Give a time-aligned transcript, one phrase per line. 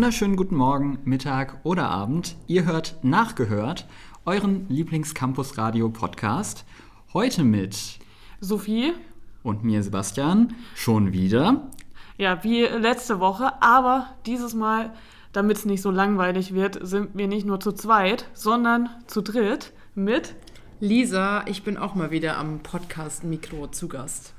[0.00, 2.34] wunderschönen guten Morgen, Mittag oder Abend.
[2.46, 3.86] Ihr hört Nachgehört,
[4.24, 6.64] euren Lieblingscampus-Radio-Podcast.
[7.12, 7.98] Heute mit
[8.40, 8.94] Sophie
[9.42, 11.68] und mir, Sebastian, schon wieder.
[12.16, 14.94] Ja, wie letzte Woche, aber dieses Mal,
[15.34, 19.74] damit es nicht so langweilig wird, sind wir nicht nur zu zweit, sondern zu dritt
[19.94, 20.34] mit
[20.80, 21.44] Lisa.
[21.46, 24.32] Ich bin auch mal wieder am Podcast-Mikro zu Gast.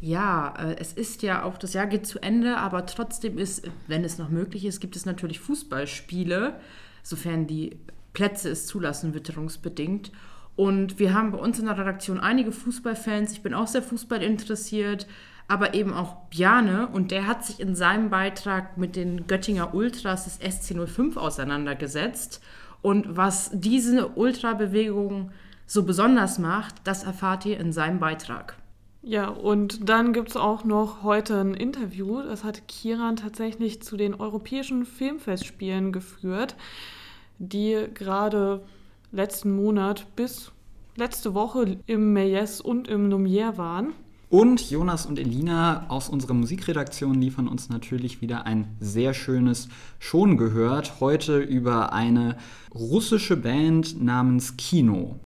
[0.00, 4.04] Ja, äh, es ist ja auch, das Jahr geht zu Ende, aber trotzdem ist, wenn
[4.04, 6.60] es noch möglich ist, gibt es natürlich Fußballspiele,
[7.02, 7.78] sofern die
[8.12, 10.12] Plätze es zulassen, witterungsbedingt.
[10.54, 13.32] Und wir haben bei uns in der Redaktion einige Fußballfans.
[13.32, 15.06] Ich bin auch sehr Fußball interessiert,
[15.48, 16.88] aber eben auch Bjane.
[16.88, 22.42] Und der hat sich in seinem Beitrag mit den Göttinger Ultras des SC05 auseinandergesetzt.
[22.80, 25.30] Und was diese Ultrabewegung
[25.66, 28.56] so besonders macht, das erfahrt ihr in seinem Beitrag.
[29.08, 32.22] Ja, und dann gibt es auch noch heute ein Interview.
[32.22, 36.56] Das hat Kiran tatsächlich zu den europäischen Filmfestspielen geführt,
[37.38, 38.64] die gerade
[39.12, 40.50] letzten Monat bis
[40.96, 43.92] letzte Woche im Meyes und im Lumière waren.
[44.28, 49.68] Und Jonas und Elina aus unserer Musikredaktion liefern uns natürlich wieder ein sehr schönes
[50.00, 50.98] Schon gehört.
[50.98, 52.36] Heute über eine
[52.74, 55.20] russische Band namens Kino.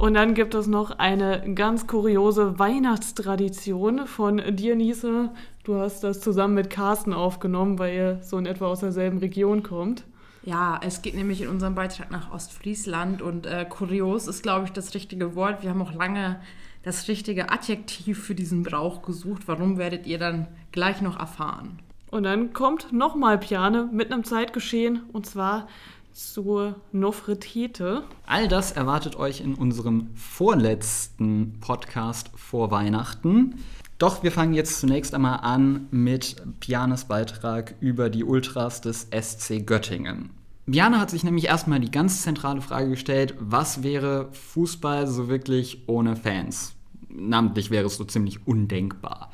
[0.00, 5.28] Und dann gibt es noch eine ganz kuriose Weihnachtstradition von dir, Niese.
[5.62, 9.62] Du hast das zusammen mit Carsten aufgenommen, weil ihr so in etwa aus derselben Region
[9.62, 10.04] kommt.
[10.42, 14.72] Ja, es geht nämlich in unserem Beitrag nach Ostfriesland und äh, kurios ist, glaube ich,
[14.72, 15.62] das richtige Wort.
[15.62, 16.40] Wir haben auch lange
[16.82, 19.42] das richtige Adjektiv für diesen Brauch gesucht.
[19.48, 21.78] Warum werdet ihr dann gleich noch erfahren?
[22.10, 25.68] Und dann kommt nochmal Piane mit einem Zeitgeschehen und zwar
[26.12, 28.04] zur Nofretete.
[28.26, 33.56] All das erwartet euch in unserem vorletzten Podcast vor Weihnachten.
[33.98, 39.66] Doch wir fangen jetzt zunächst einmal an mit Pianes Beitrag über die Ultras des SC
[39.66, 40.30] Göttingen.
[40.66, 45.82] Biane hat sich nämlich erstmal die ganz zentrale Frage gestellt, was wäre Fußball so wirklich
[45.88, 46.74] ohne Fans?
[47.08, 49.32] Namentlich wäre es so ziemlich undenkbar.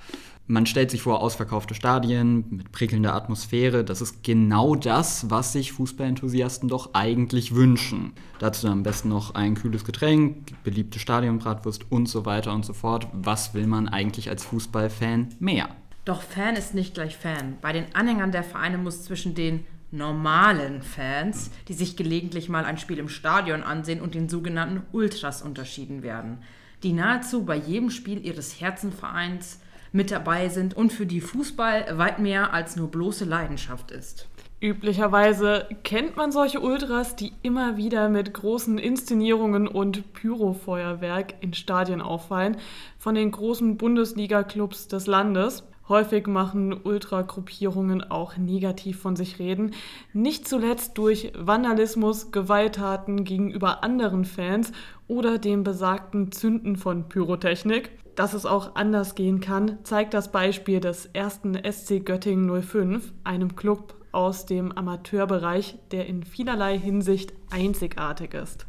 [0.49, 3.85] Man stellt sich vor, ausverkaufte Stadien mit prickelnder Atmosphäre.
[3.85, 8.13] Das ist genau das, was sich Fußballenthusiasten doch eigentlich wünschen.
[8.39, 13.09] Dazu am besten noch ein kühles Getränk, beliebte Stadionbratwurst und so weiter und so fort.
[13.13, 15.69] Was will man eigentlich als Fußballfan mehr?
[16.05, 17.57] Doch Fan ist nicht gleich Fan.
[17.61, 22.79] Bei den Anhängern der Vereine muss zwischen den normalen Fans, die sich gelegentlich mal ein
[22.79, 26.39] Spiel im Stadion ansehen, und den sogenannten Ultras unterschieden werden,
[26.85, 29.59] die nahezu bei jedem Spiel ihres Herzenvereins
[29.97, 34.29] mit dabei sind und für die Fußball weit mehr als nur bloße Leidenschaft ist.
[34.61, 42.01] Üblicherweise kennt man solche Ultras, die immer wieder mit großen Inszenierungen und Pyrofeuerwerk in Stadien
[42.01, 42.57] auffallen,
[42.99, 45.63] von den großen Bundesliga-Clubs des Landes.
[45.89, 49.73] Häufig machen Ultragruppierungen auch negativ von sich reden,
[50.13, 54.73] nicht zuletzt durch Vandalismus, Gewalttaten gegenüber anderen Fans
[55.07, 57.91] oder dem besagten Zünden von Pyrotechnik.
[58.17, 63.55] Dass es auch anders gehen kann, zeigt das Beispiel des ersten SC Göttingen 05, einem
[63.57, 68.67] Club aus dem Amateurbereich, der in vielerlei Hinsicht einzigartig ist.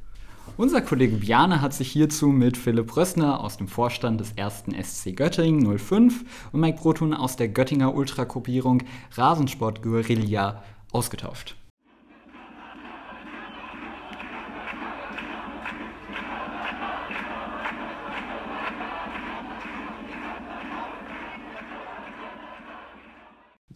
[0.57, 5.15] Unser Kollege Bjane hat sich hierzu mit Philipp Rössner aus dem Vorstand des ersten SC
[5.15, 8.83] Göttingen 05 und Mike Brotun aus der Göttinger Ultragruppierung
[9.13, 11.55] Rasensport Guerilla ausgetauscht.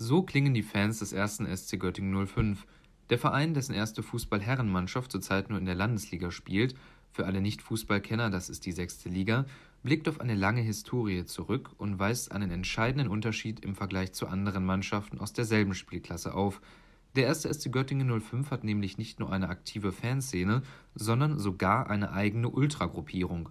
[0.04, 2.66] So klingen die Fans des ersten SC Göttingen 05.
[3.12, 6.74] Der Verein, dessen erste Fußball-Herrenmannschaft zurzeit nur in der Landesliga spielt,
[7.12, 9.46] für alle Nicht-Fußballkenner, das ist die sechste Liga,
[9.84, 14.66] blickt auf eine lange Historie zurück und weist einen entscheidenden Unterschied im Vergleich zu anderen
[14.66, 16.62] Mannschaften aus derselben Spielklasse auf.
[17.16, 20.64] Der erste SC Göttingen 05 hat nämlich nicht nur eine aktive Fanszene,
[20.96, 23.50] sondern sogar eine eigene Ultragruppierung.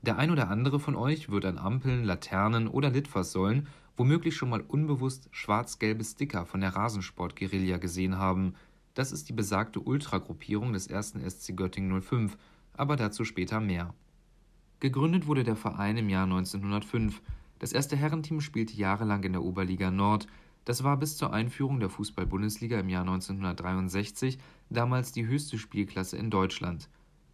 [0.00, 3.68] Der ein oder andere von euch wird an Ampeln, Laternen oder Litfaßsäulen
[4.00, 8.54] womöglich schon mal unbewusst schwarz-gelbe Sticker von der Rasensport-Guerilla gesehen haben–
[8.94, 12.36] das ist die besagte Ultragruppierung des ersten SC Göttingen 05,
[12.74, 13.94] aber dazu später mehr.
[14.80, 17.22] Gegründet wurde der Verein im Jahr 1905.
[17.58, 20.26] Das erste Herrenteam spielte jahrelang in der Oberliga Nord.
[20.64, 24.38] Das war bis zur Einführung der Fußball-Bundesliga im Jahr 1963
[24.70, 26.88] damals die höchste Spielklasse in Deutschland.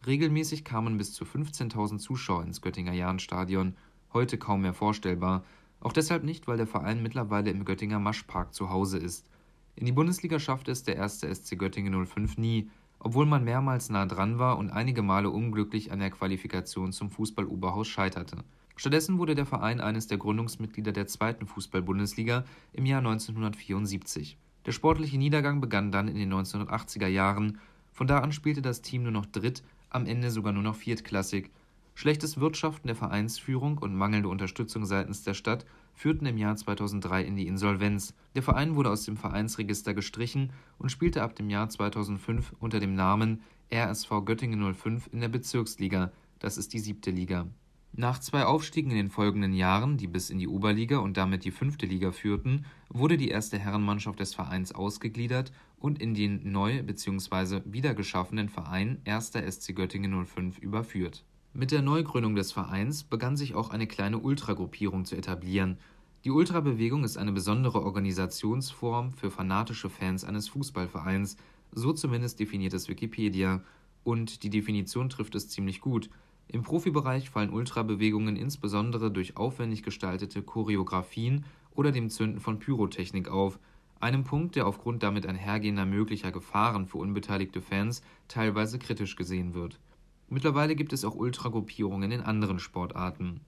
[0.06, 3.76] Regelmäßig kamen bis zu 15.000 Zuschauer ins Göttinger Jahnstadion,
[4.12, 5.44] heute kaum mehr vorstellbar.
[5.80, 9.28] Auch deshalb nicht, weil der Verein mittlerweile im Göttinger Maschpark zu Hause ist.
[9.76, 14.06] In die Bundesliga schaffte es der erste SC Göttingen 05 nie, obwohl man mehrmals nah
[14.06, 18.38] dran war und einige Male unglücklich an der Qualifikation zum Fußball-Oberhaus scheiterte.
[18.74, 24.36] Stattdessen wurde der Verein eines der Gründungsmitglieder der zweiten Fußball-Bundesliga im Jahr 1974.
[24.66, 27.58] Der sportliche Niedergang begann dann in den 1980er Jahren.
[27.92, 31.50] Von da an spielte das Team nur noch dritt, am Ende sogar nur noch viertklassig.
[31.98, 35.64] Schlechtes Wirtschaften der Vereinsführung und mangelnde Unterstützung seitens der Stadt
[35.94, 38.12] führten im Jahr 2003 in die Insolvenz.
[38.34, 42.94] Der Verein wurde aus dem Vereinsregister gestrichen und spielte ab dem Jahr 2005 unter dem
[42.94, 43.40] Namen
[43.72, 47.46] RSV Göttingen 05 in der Bezirksliga, das ist die siebte Liga.
[47.94, 51.50] Nach zwei Aufstiegen in den folgenden Jahren, die bis in die Oberliga und damit die
[51.50, 57.62] fünfte Liga führten, wurde die erste Herrenmannschaft des Vereins ausgegliedert und in den neu bzw.
[57.64, 59.32] wiedergeschaffenen Verein 1.
[59.32, 61.24] SC Göttingen 05 überführt.
[61.56, 65.78] Mit der Neugründung des Vereins begann sich auch eine kleine Ultragruppierung zu etablieren.
[66.24, 71.38] Die Ultrabewegung ist eine besondere Organisationsform für fanatische Fans eines Fußballvereins,
[71.72, 73.62] so zumindest definiert es Wikipedia.
[74.04, 76.10] Und die Definition trifft es ziemlich gut–
[76.48, 81.44] im Profibereich fallen Ultrabewegungen insbesondere durch aufwendig gestaltete Choreografien
[81.74, 83.58] oder dem Zünden von Pyrotechnik auf,
[83.98, 89.80] einem Punkt, der aufgrund damit einhergehender möglicher Gefahren für unbeteiligte Fans teilweise kritisch gesehen wird.
[90.28, 93.40] Mittlerweile gibt es auch Ultragruppierungen in anderen Sportarten.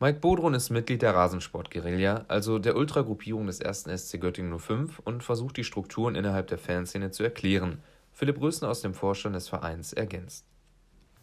[0.00, 3.84] Mike Bodron ist Mitglied der Rasensport-Guerilla, also der Ultragruppierung des 1.
[3.96, 7.82] SC Göttingen 05 und versucht die Strukturen innerhalb der Fanszene zu erklären.
[8.12, 10.44] Philipp Rösner aus dem Vorstand des Vereins ergänzt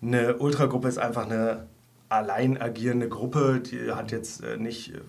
[0.02, 1.68] eine Ultragruppe ist einfach eine
[2.10, 5.00] allein agierende Gruppe, die hat jetzt äh, nicht, äh,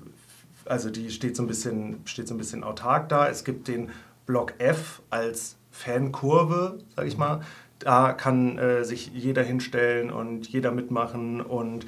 [0.65, 3.29] also die steht so ein bisschen, steht so ein bisschen autark da.
[3.29, 3.91] Es gibt den
[4.25, 7.43] Block F als Fankurve, sag ich mal.
[7.79, 11.87] Da kann äh, sich jeder hinstellen und jeder mitmachen und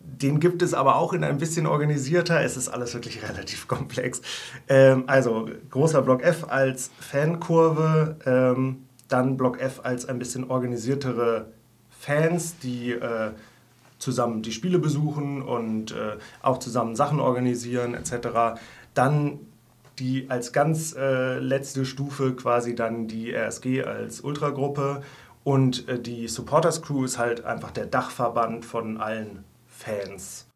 [0.00, 2.40] den gibt es aber auch in ein bisschen organisierter.
[2.40, 4.22] Es ist alles wirklich relativ komplex.
[4.68, 11.46] Ähm, also großer Block F als Fankurve, ähm, dann Block F als ein bisschen organisiertere
[11.90, 13.30] Fans, die äh,
[13.98, 18.60] zusammen die Spiele besuchen und äh, auch zusammen Sachen organisieren etc.
[18.94, 19.40] Dann
[19.98, 25.02] die als ganz äh, letzte Stufe quasi dann die RSG als Ultragruppe
[25.44, 30.48] und äh, die Supporters Crew ist halt einfach der Dachverband von allen Fans.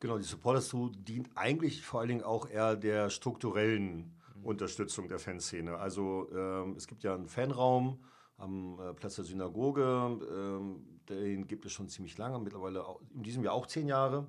[0.00, 5.18] Genau, die Supporters Crew dient eigentlich vor allen Dingen auch eher der strukturellen Unterstützung der
[5.18, 5.76] Fanszene.
[5.76, 7.98] Also ähm, es gibt ja einen Fanraum,
[8.38, 10.18] am äh, Platz der Synagoge.
[10.30, 14.26] Ähm, den gibt es schon ziemlich lange, mittlerweile auch, in diesem Jahr auch zehn Jahre.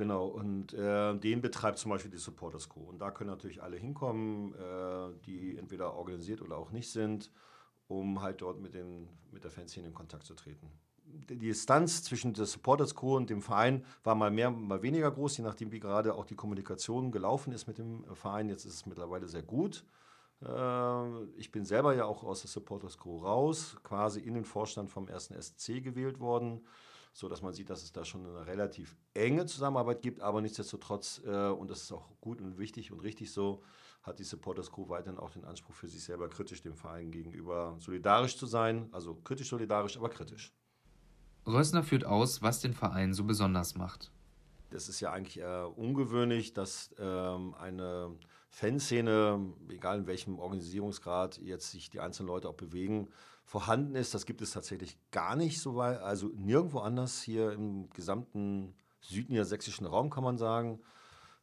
[0.00, 2.88] Genau, und äh, den betreibt zum Beispiel die Supporters Crew.
[2.88, 7.30] Und da können natürlich alle hinkommen, äh, die entweder organisiert oder auch nicht sind,
[7.86, 10.70] um halt dort mit, den, mit der Fanszene in Kontakt zu treten.
[11.04, 15.36] Die Distanz zwischen der Supporters Crew und dem Verein war mal mehr, mal weniger groß,
[15.36, 18.48] je nachdem, wie gerade auch die Kommunikation gelaufen ist mit dem Verein.
[18.48, 19.84] Jetzt ist es mittlerweile sehr gut.
[20.42, 24.88] Äh, ich bin selber ja auch aus der Supporters Crew raus, quasi in den Vorstand
[24.88, 26.62] vom ersten SC gewählt worden,
[27.12, 31.20] so dass man sieht, dass es da schon eine relativ enge Zusammenarbeit gibt, aber nichtsdestotrotz,
[31.24, 33.62] äh, und das ist auch gut und wichtig und richtig so,
[34.02, 37.76] hat die Supporters Crew weiterhin auch den Anspruch für sich selber kritisch dem Verein gegenüber
[37.78, 40.54] solidarisch zu sein, also kritisch solidarisch, aber kritisch.
[41.46, 44.10] Rössner führt aus, was den Verein so besonders macht.
[44.70, 48.16] Es ist ja eigentlich eher ungewöhnlich, dass ähm, eine
[48.50, 53.08] Fanszene, egal in welchem Organisierungsgrad jetzt sich die einzelnen Leute auch bewegen,
[53.50, 54.14] vorhanden ist.
[54.14, 59.86] Das gibt es tatsächlich gar nicht so weit, also nirgendwo anders hier im gesamten südniedersächsischen
[59.86, 60.78] Raum kann man sagen.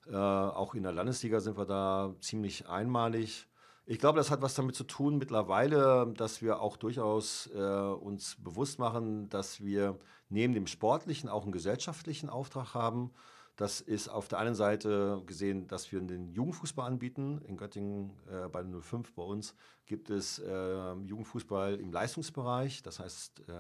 [0.08, 3.50] Äh, auch in der Landesliga sind wir da ziemlich einmalig.
[3.86, 8.38] Ich glaube, das hat was damit zu tun mittlerweile, dass wir auch durchaus äh, uns
[8.42, 13.12] bewusst machen, dass wir neben dem sportlichen auch einen gesellschaftlichen Auftrag haben.
[13.58, 17.42] Das ist auf der einen Seite gesehen, dass wir den Jugendfußball anbieten.
[17.48, 19.56] In Göttingen äh, bei 05 bei uns
[19.88, 22.84] gibt es äh, Jugendfußball im Leistungsbereich.
[22.84, 23.52] Das heißt, äh,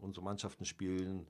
[0.00, 1.28] unsere Mannschaften spielen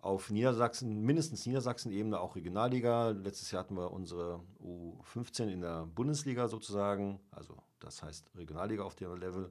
[0.00, 3.08] auf Niedersachsen, mindestens Niedersachsen-Ebene auch Regionalliga.
[3.08, 8.94] Letztes Jahr hatten wir unsere U15 in der Bundesliga sozusagen, also das heißt Regionalliga auf
[8.94, 9.50] dem Level.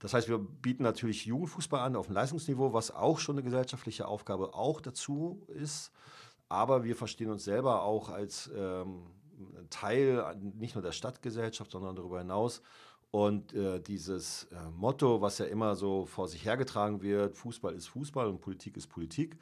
[0.00, 4.08] Das heißt, wir bieten natürlich Jugendfußball an auf dem Leistungsniveau, was auch schon eine gesellschaftliche
[4.08, 5.92] Aufgabe auch dazu ist.
[6.52, 9.06] Aber wir verstehen uns selber auch als ähm,
[9.70, 12.60] Teil nicht nur der Stadtgesellschaft, sondern darüber hinaus.
[13.10, 17.86] Und äh, dieses äh, Motto, was ja immer so vor sich hergetragen wird, Fußball ist
[17.88, 19.38] Fußball und Politik ist Politik,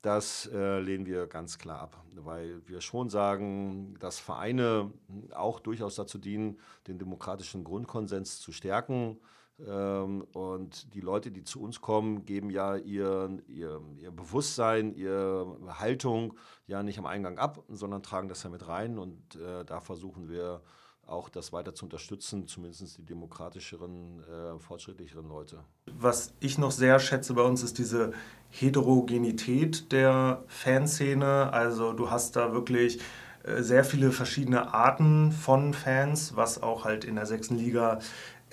[0.00, 4.92] das äh, lehnen wir ganz klar ab, weil wir schon sagen, dass Vereine
[5.34, 9.18] auch durchaus dazu dienen, den demokratischen Grundkonsens zu stärken
[9.56, 16.34] und die Leute, die zu uns kommen, geben ja ihr, ihr, ihr Bewusstsein, ihre Haltung
[16.66, 18.98] ja nicht am Eingang ab, sondern tragen das ja mit rein.
[18.98, 20.60] Und äh, da versuchen wir
[21.06, 25.64] auch das weiter zu unterstützen, zumindest die demokratischeren, äh, fortschrittlicheren Leute.
[25.86, 28.12] Was ich noch sehr schätze bei uns ist diese
[28.50, 31.52] Heterogenität der Fanszene.
[31.52, 33.00] Also du hast da wirklich
[33.44, 37.98] äh, sehr viele verschiedene Arten von Fans, was auch halt in der sechsten Liga,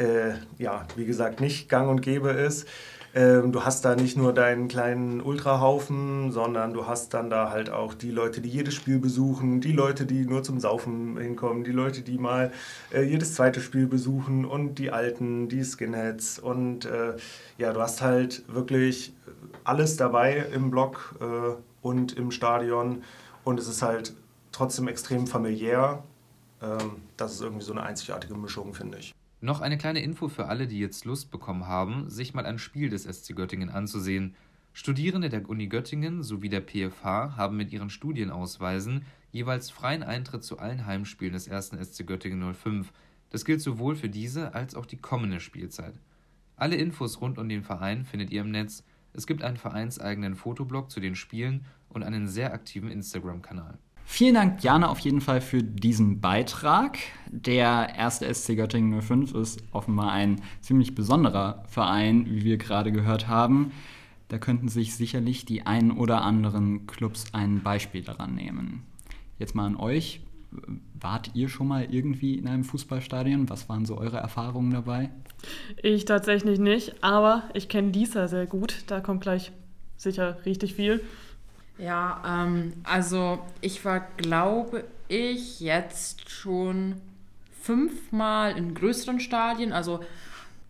[0.01, 2.67] äh, ja, wie gesagt, nicht gang und gäbe ist.
[3.13, 7.69] Ähm, du hast da nicht nur deinen kleinen Ultrahaufen, sondern du hast dann da halt
[7.69, 11.73] auch die Leute, die jedes Spiel besuchen, die Leute, die nur zum Saufen hinkommen, die
[11.73, 12.51] Leute, die mal
[12.93, 16.39] äh, jedes zweite Spiel besuchen und die Alten, die Skinheads.
[16.39, 17.17] Und äh,
[17.57, 19.13] ja, du hast halt wirklich
[19.65, 21.25] alles dabei im Block äh,
[21.81, 23.03] und im Stadion.
[23.43, 24.13] Und es ist halt
[24.53, 26.01] trotzdem extrem familiär.
[26.61, 29.13] Ähm, das ist irgendwie so eine einzigartige Mischung, finde ich.
[29.43, 32.89] Noch eine kleine Info für alle, die jetzt Lust bekommen haben, sich mal ein Spiel
[32.89, 34.35] des SC Göttingen anzusehen.
[34.71, 40.59] Studierende der Uni Göttingen sowie der PFH haben mit ihren Studienausweisen jeweils freien Eintritt zu
[40.59, 41.71] allen Heimspielen des 1.
[41.81, 42.93] SC Göttingen 05.
[43.31, 45.95] Das gilt sowohl für diese als auch die kommende Spielzeit.
[46.55, 48.83] Alle Infos rund um den Verein findet ihr im Netz.
[49.13, 53.79] Es gibt einen vereinseigenen Fotoblog zu den Spielen und einen sehr aktiven Instagram-Kanal.
[54.05, 56.97] Vielen Dank, Jana, auf jeden Fall für diesen Beitrag.
[57.31, 63.27] Der erste SC Göttingen 05 ist offenbar ein ziemlich besonderer Verein, wie wir gerade gehört
[63.27, 63.71] haben.
[64.27, 68.83] Da könnten sich sicherlich die ein oder anderen Clubs ein Beispiel daran nehmen.
[69.39, 70.21] Jetzt mal an euch.
[70.99, 73.49] Wart ihr schon mal irgendwie in einem Fußballstadion?
[73.49, 75.09] Was waren so eure Erfahrungen dabei?
[75.81, 78.83] Ich tatsächlich nicht, aber ich kenne Lisa sehr gut.
[78.87, 79.51] Da kommt gleich
[79.97, 81.01] sicher richtig viel.
[81.81, 86.95] Ja, ähm, also ich war, glaube ich, jetzt schon
[87.59, 89.73] fünfmal in größeren Stadien.
[89.73, 90.01] Also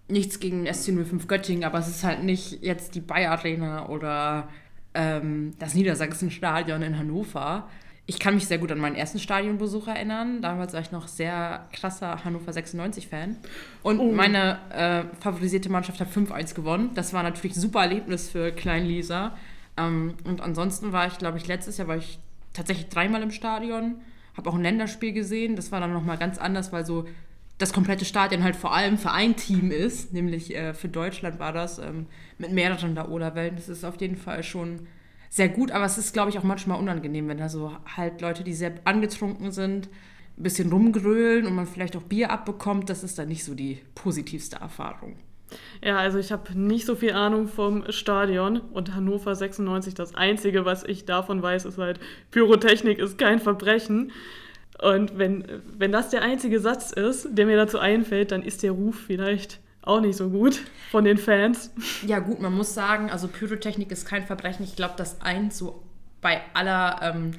[0.07, 4.47] nichts gegen SC05 Göttingen, aber es ist halt nicht jetzt die Bayer Arena oder
[4.93, 7.67] ähm, das Niedersachsenstadion in Hannover.
[8.05, 10.41] Ich kann mich sehr gut an meinen ersten Stadionbesuch erinnern.
[10.41, 13.37] Damals war ich noch sehr krasser Hannover 96-Fan.
[13.83, 14.11] Und oh.
[14.11, 16.91] meine äh, favorisierte Mannschaft hat 5-1 gewonnen.
[16.95, 19.33] Das war natürlich ein super Erlebnis für Klein Lisa.
[19.87, 22.19] Ähm, und ansonsten war ich, glaube ich, letztes Jahr war ich
[22.53, 24.01] tatsächlich dreimal im Stadion,
[24.35, 25.55] habe auch ein Länderspiel gesehen.
[25.55, 27.05] Das war dann nochmal ganz anders, weil so
[27.57, 31.53] das komplette Stadion halt vor allem für ein Team ist, nämlich äh, für Deutschland war
[31.53, 32.07] das ähm,
[32.37, 33.55] mit mehreren Laola-Wellen.
[33.55, 34.87] Das ist auf jeden Fall schon
[35.29, 38.43] sehr gut, aber es ist, glaube ich, auch manchmal unangenehm, wenn da so halt Leute,
[38.43, 39.89] die sehr angetrunken sind,
[40.37, 42.89] ein bisschen rumgrölen und man vielleicht auch Bier abbekommt.
[42.89, 45.15] Das ist dann nicht so die positivste Erfahrung.
[45.83, 50.65] Ja, also ich habe nicht so viel Ahnung vom Stadion und Hannover 96, das Einzige,
[50.65, 51.99] was ich davon weiß, ist halt,
[52.31, 54.11] Pyrotechnik ist kein Verbrechen.
[54.81, 55.45] Und wenn,
[55.77, 59.59] wenn das der einzige Satz ist, der mir dazu einfällt, dann ist der Ruf vielleicht
[59.83, 60.59] auch nicht so gut
[60.91, 61.71] von den Fans.
[62.05, 64.63] Ja gut, man muss sagen, also Pyrotechnik ist kein Verbrechen.
[64.63, 65.83] Ich glaube, dass eins so
[66.21, 67.31] bei aller ähm,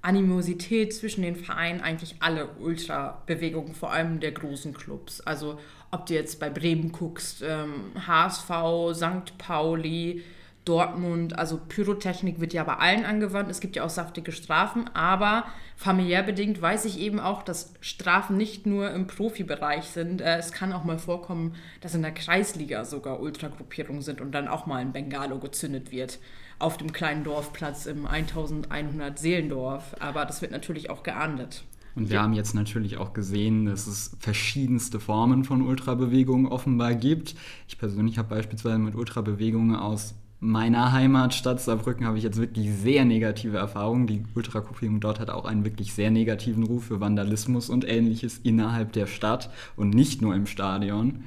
[0.00, 5.20] Animosität zwischen den Vereinen eigentlich alle Ultra-Bewegungen, vor allem der großen Clubs.
[5.20, 5.58] Also
[5.92, 9.38] ob du jetzt bei Bremen guckst, ähm, HSV, St.
[9.38, 10.24] Pauli,
[10.64, 13.50] Dortmund, also Pyrotechnik wird ja bei allen angewandt.
[13.50, 15.44] Es gibt ja auch saftige Strafen, aber
[15.76, 20.20] familiär bedingt weiß ich eben auch, dass Strafen nicht nur im Profibereich sind.
[20.20, 24.48] Äh, es kann auch mal vorkommen, dass in der Kreisliga sogar Ultragruppierungen sind und dann
[24.48, 26.20] auch mal ein Bengalo gezündet wird
[26.58, 29.96] auf dem kleinen Dorfplatz im 1100 Seelendorf.
[29.98, 31.64] Aber das wird natürlich auch geahndet.
[31.94, 32.22] Und wir ja.
[32.22, 37.34] haben jetzt natürlich auch gesehen, dass es verschiedenste Formen von Ultrabewegungen offenbar gibt.
[37.68, 43.04] Ich persönlich habe beispielsweise mit Ultrabewegungen aus meiner Heimatstadt Saarbrücken habe ich jetzt wirklich sehr
[43.04, 44.08] negative Erfahrungen.
[44.08, 48.92] Die Ultragruppierung dort hat auch einen wirklich sehr negativen Ruf für Vandalismus und ähnliches innerhalb
[48.92, 51.24] der Stadt und nicht nur im Stadion.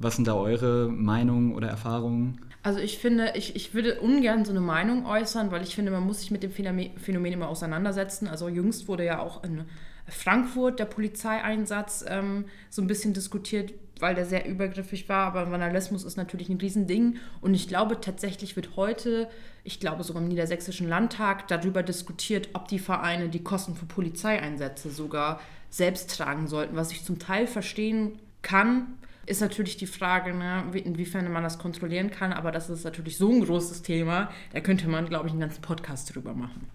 [0.00, 2.40] Was sind da eure Meinungen oder Erfahrungen?
[2.64, 6.04] Also ich finde, ich, ich würde ungern so eine Meinung äußern, weil ich finde, man
[6.04, 8.26] muss sich mit dem Phänomen immer auseinandersetzen.
[8.26, 9.66] Also jüngst wurde ja auch in
[10.08, 15.26] Frankfurt der Polizeieinsatz ähm, so ein bisschen diskutiert, weil der sehr übergriffig war.
[15.26, 17.16] Aber Vandalismus ist natürlich ein Riesending.
[17.40, 19.28] Und ich glaube, tatsächlich wird heute,
[19.64, 24.90] ich glaube sogar im Niedersächsischen Landtag, darüber diskutiert, ob die Vereine die Kosten für Polizeieinsätze
[24.90, 28.98] sogar selbst tragen sollten, was ich zum Teil verstehen kann
[29.28, 33.30] ist natürlich die Frage, ne, inwiefern man das kontrollieren kann, aber das ist natürlich so
[33.30, 36.66] ein großes Thema, da könnte man, glaube ich, einen ganzen Podcast drüber machen.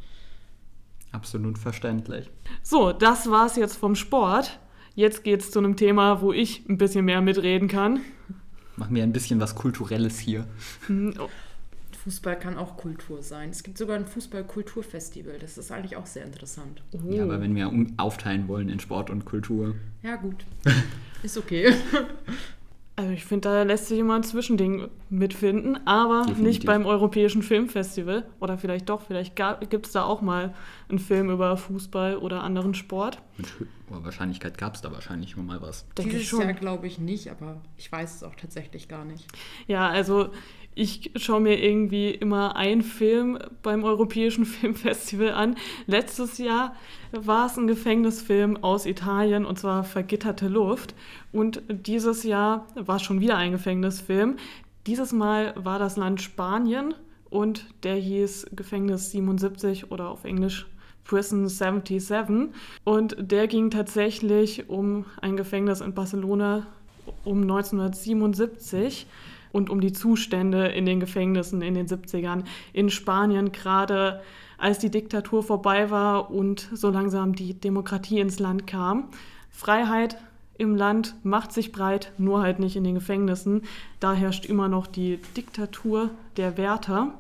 [1.14, 2.30] Absolut verständlich.
[2.62, 4.60] So, das war's jetzt vom Sport.
[4.96, 8.02] Jetzt geht's zu einem Thema, wo ich ein bisschen mehr mitreden kann.
[8.76, 10.46] Machen wir ein bisschen was Kulturelles hier.
[10.88, 11.30] Hm, oh.
[12.04, 13.50] Fußball kann auch Kultur sein.
[13.50, 15.40] Es gibt sogar ein Fußball-Kulturfestival.
[15.40, 16.82] Das ist eigentlich auch sehr interessant.
[16.92, 17.10] Oh.
[17.10, 19.76] Ja, aber wenn wir aufteilen wollen in Sport und Kultur.
[20.02, 20.46] Ja, gut.
[21.24, 21.74] Ist okay.
[22.96, 26.44] Also ich finde, da lässt sich immer ein Zwischending mitfinden, aber Definitiv.
[26.44, 28.28] nicht beim Europäischen Filmfestival.
[28.40, 29.36] Oder vielleicht doch, vielleicht
[29.70, 30.54] gibt es da auch mal
[30.90, 33.20] einen Film über Fußball oder anderen Sport.
[33.38, 33.48] Mit
[33.90, 35.88] hoher Wahrscheinlichkeit gab es da wahrscheinlich mal was.
[35.98, 39.26] Denke Dieses Jahr glaube ich nicht, aber ich weiß es auch tatsächlich gar nicht.
[39.66, 40.30] Ja, also
[40.76, 45.56] ich schaue mir irgendwie immer einen Film beim Europäischen Filmfestival an.
[45.86, 46.76] Letztes Jahr
[47.12, 50.96] war es ein Gefängnisfilm aus Italien und zwar Vergitterte Luft.
[51.32, 54.38] Und dieses Jahr war es schon wieder ein Gefängnisfilm.
[54.88, 56.94] Dieses Mal war das Land Spanien
[57.30, 60.68] und der hieß Gefängnis 77 oder auf Englisch
[61.04, 62.50] Prison 77.
[62.84, 66.68] Und der ging tatsächlich um ein Gefängnis in Barcelona
[67.26, 69.08] um 1977
[69.54, 72.44] und um die Zustände in den Gefängnissen in den 70ern
[72.74, 74.22] in Spanien, gerade
[74.58, 79.06] als die Diktatur vorbei war und so langsam die Demokratie ins Land kam.
[79.50, 80.18] Freiheit
[80.58, 83.62] im Land macht sich breit, nur halt nicht in den Gefängnissen.
[84.00, 87.14] Da herrscht immer noch die Diktatur der Wärter.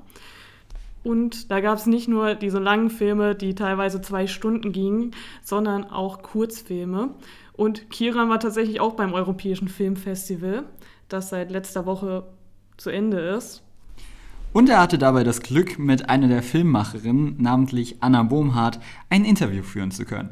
[1.03, 5.11] Und da gab es nicht nur diese langen Filme, die teilweise zwei Stunden gingen,
[5.43, 7.09] sondern auch Kurzfilme.
[7.53, 10.63] Und Kiran war tatsächlich auch beim Europäischen Filmfestival
[11.13, 12.25] das seit letzter Woche
[12.77, 13.63] zu Ende ist.
[14.51, 18.79] Und er hatte dabei das Glück, mit einer der Filmmacherinnen, namentlich Anna Bohmhardt,
[19.09, 20.29] ein Interview führen zu können.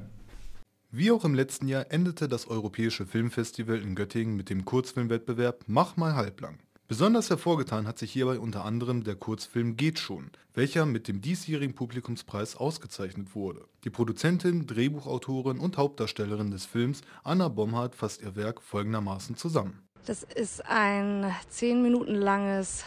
[0.92, 5.98] Wie auch im letzten Jahr endete das Europäische Filmfestival in Göttingen mit dem Kurzfilmwettbewerb Mach
[5.98, 6.60] mal halblang.
[6.92, 11.74] Besonders hervorgetan hat sich hierbei unter anderem der Kurzfilm Geht schon, welcher mit dem diesjährigen
[11.74, 13.66] Publikumspreis ausgezeichnet wurde.
[13.86, 19.80] Die Produzentin, Drehbuchautorin und Hauptdarstellerin des Films Anna Bomhardt fasst ihr Werk folgendermaßen zusammen.
[20.06, 22.86] Das ist ein zehn Minuten langes,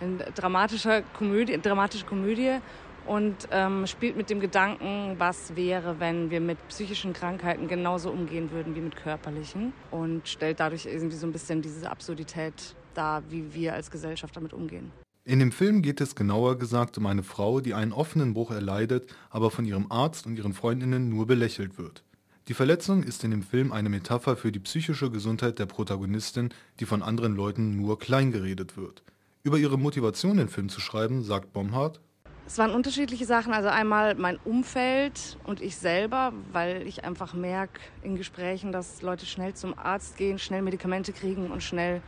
[0.00, 2.58] ein dramatischer Komödie, dramatische Komödie
[3.06, 8.50] und ähm, spielt mit dem Gedanken, was wäre, wenn wir mit psychischen Krankheiten genauso umgehen
[8.50, 13.54] würden wie mit körperlichen und stellt dadurch irgendwie so ein bisschen diese Absurdität dar, wie
[13.54, 14.92] wir als Gesellschaft damit umgehen.
[15.24, 19.14] In dem Film geht es genauer gesagt um eine Frau, die einen offenen Bruch erleidet,
[19.30, 22.04] aber von ihrem Arzt und ihren Freundinnen nur belächelt wird.
[22.48, 26.84] Die Verletzung ist in dem Film eine Metapher für die psychische Gesundheit der Protagonistin, die
[26.84, 29.02] von anderen Leuten nur kleingeredet wird.
[29.42, 32.02] Über ihre Motivation, den Film zu schreiben, sagt Bomhardt.
[32.46, 33.54] Es waren unterschiedliche Sachen.
[33.54, 39.24] Also einmal mein Umfeld und ich selber, weil ich einfach merke in Gesprächen, dass Leute
[39.24, 42.02] schnell zum Arzt gehen, schnell Medikamente kriegen und schnell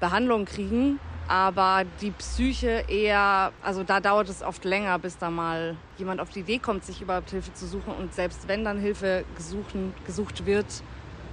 [0.00, 0.98] Behandlung kriegen.
[1.28, 6.30] Aber die Psyche eher, also da dauert es oft länger, bis da mal jemand auf
[6.30, 7.92] die Idee kommt, sich überhaupt Hilfe zu suchen.
[7.92, 10.66] Und selbst wenn dann Hilfe gesuchen, gesucht wird,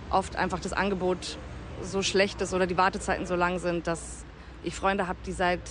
[0.10, 1.38] oft einfach das Angebot
[1.82, 4.26] so schlecht ist oder die Wartezeiten so lang sind, dass
[4.64, 5.62] ich Freunde habe, die seit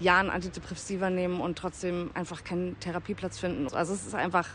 [0.00, 3.66] Jahren Antidepressiva nehmen und trotzdem einfach keinen Therapieplatz finden.
[3.74, 4.48] Also es ist einfach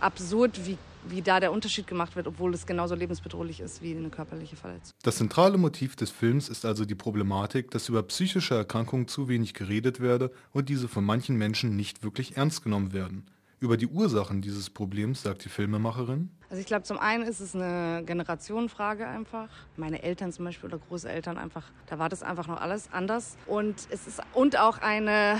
[0.00, 0.76] absurd, wie
[1.08, 4.92] wie da der Unterschied gemacht wird, obwohl es genauso lebensbedrohlich ist wie eine körperliche Verletzung.
[5.02, 9.54] Das zentrale Motiv des Films ist also die Problematik, dass über psychische Erkrankungen zu wenig
[9.54, 13.26] geredet werde und diese von manchen Menschen nicht wirklich ernst genommen werden.
[13.60, 16.30] Über die Ursachen dieses Problems sagt die Filmemacherin.
[16.48, 19.48] Also ich glaube, zum einen ist es eine Generationenfrage einfach.
[19.76, 23.36] Meine Eltern zum Beispiel oder Großeltern einfach, da war das einfach noch alles anders.
[23.46, 25.38] Und es ist und auch eine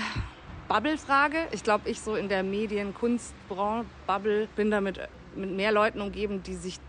[0.67, 1.47] Bubble-Frage.
[1.51, 4.99] Ich glaube, ich so in der Medien-Kunstbranche-Bubble bin damit
[5.35, 6.79] mit mehr Leuten umgeben, die sich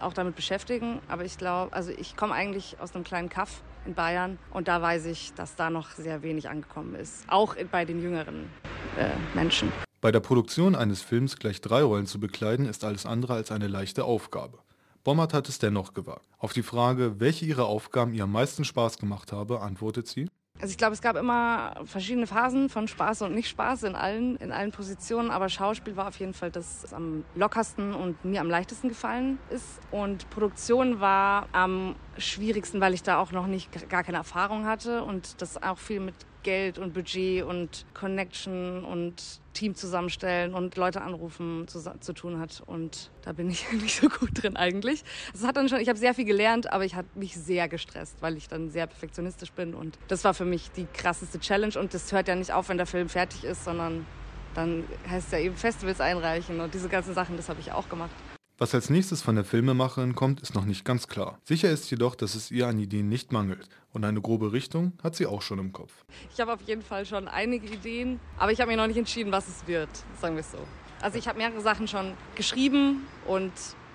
[0.00, 1.00] auch damit beschäftigen.
[1.08, 4.80] Aber ich glaube, also ich komme eigentlich aus einem kleinen Kaff in Bayern und da
[4.80, 7.24] weiß ich, dass da noch sehr wenig angekommen ist.
[7.28, 8.50] Auch bei den jüngeren
[8.98, 9.72] äh, Menschen.
[10.00, 13.68] Bei der Produktion eines Films gleich drei Rollen zu bekleiden, ist alles andere als eine
[13.68, 14.58] leichte Aufgabe.
[15.04, 16.28] Bommert hat es dennoch gewagt.
[16.38, 20.28] Auf die Frage, welche ihrer Aufgaben ihr am meisten Spaß gemacht habe, antwortet sie.
[20.62, 24.52] Also ich glaube, es gab immer verschiedene Phasen von Spaß und Nicht-Spaß in allen, in
[24.52, 28.48] allen Positionen, aber Schauspiel war auf jeden Fall das, das am lockersten und mir am
[28.48, 29.80] leichtesten gefallen ist.
[29.90, 35.02] Und Produktion war am schwierigsten, weil ich da auch noch nicht gar keine Erfahrung hatte
[35.02, 41.02] und das auch viel mit Geld und Budget und Connection und Team zusammenstellen und Leute
[41.02, 42.62] anrufen zu, zu tun hat.
[42.66, 45.04] Und da bin ich nicht so gut drin eigentlich.
[45.34, 48.16] Es hat dann schon, ich habe sehr viel gelernt, aber ich habe mich sehr gestresst,
[48.20, 49.74] weil ich dann sehr perfektionistisch bin.
[49.74, 51.78] Und das war für mich die krasseste Challenge.
[51.78, 54.06] Und das hört ja nicht auf, wenn der Film fertig ist, sondern
[54.54, 57.88] dann heißt es ja eben Festivals einreichen und diese ganzen Sachen, das habe ich auch
[57.88, 58.10] gemacht.
[58.58, 61.38] Was als nächstes von der Filmemacherin kommt, ist noch nicht ganz klar.
[61.42, 63.68] Sicher ist jedoch, dass es ihr an Ideen nicht mangelt.
[63.92, 66.04] Und eine grobe Richtung hat sie auch schon im Kopf.
[66.32, 69.32] Ich habe auf jeden Fall schon einige Ideen, aber ich habe mir noch nicht entschieden,
[69.32, 69.88] was es wird,
[70.20, 70.58] sagen wir es so.
[71.00, 73.52] Also ich habe mehrere Sachen schon geschrieben und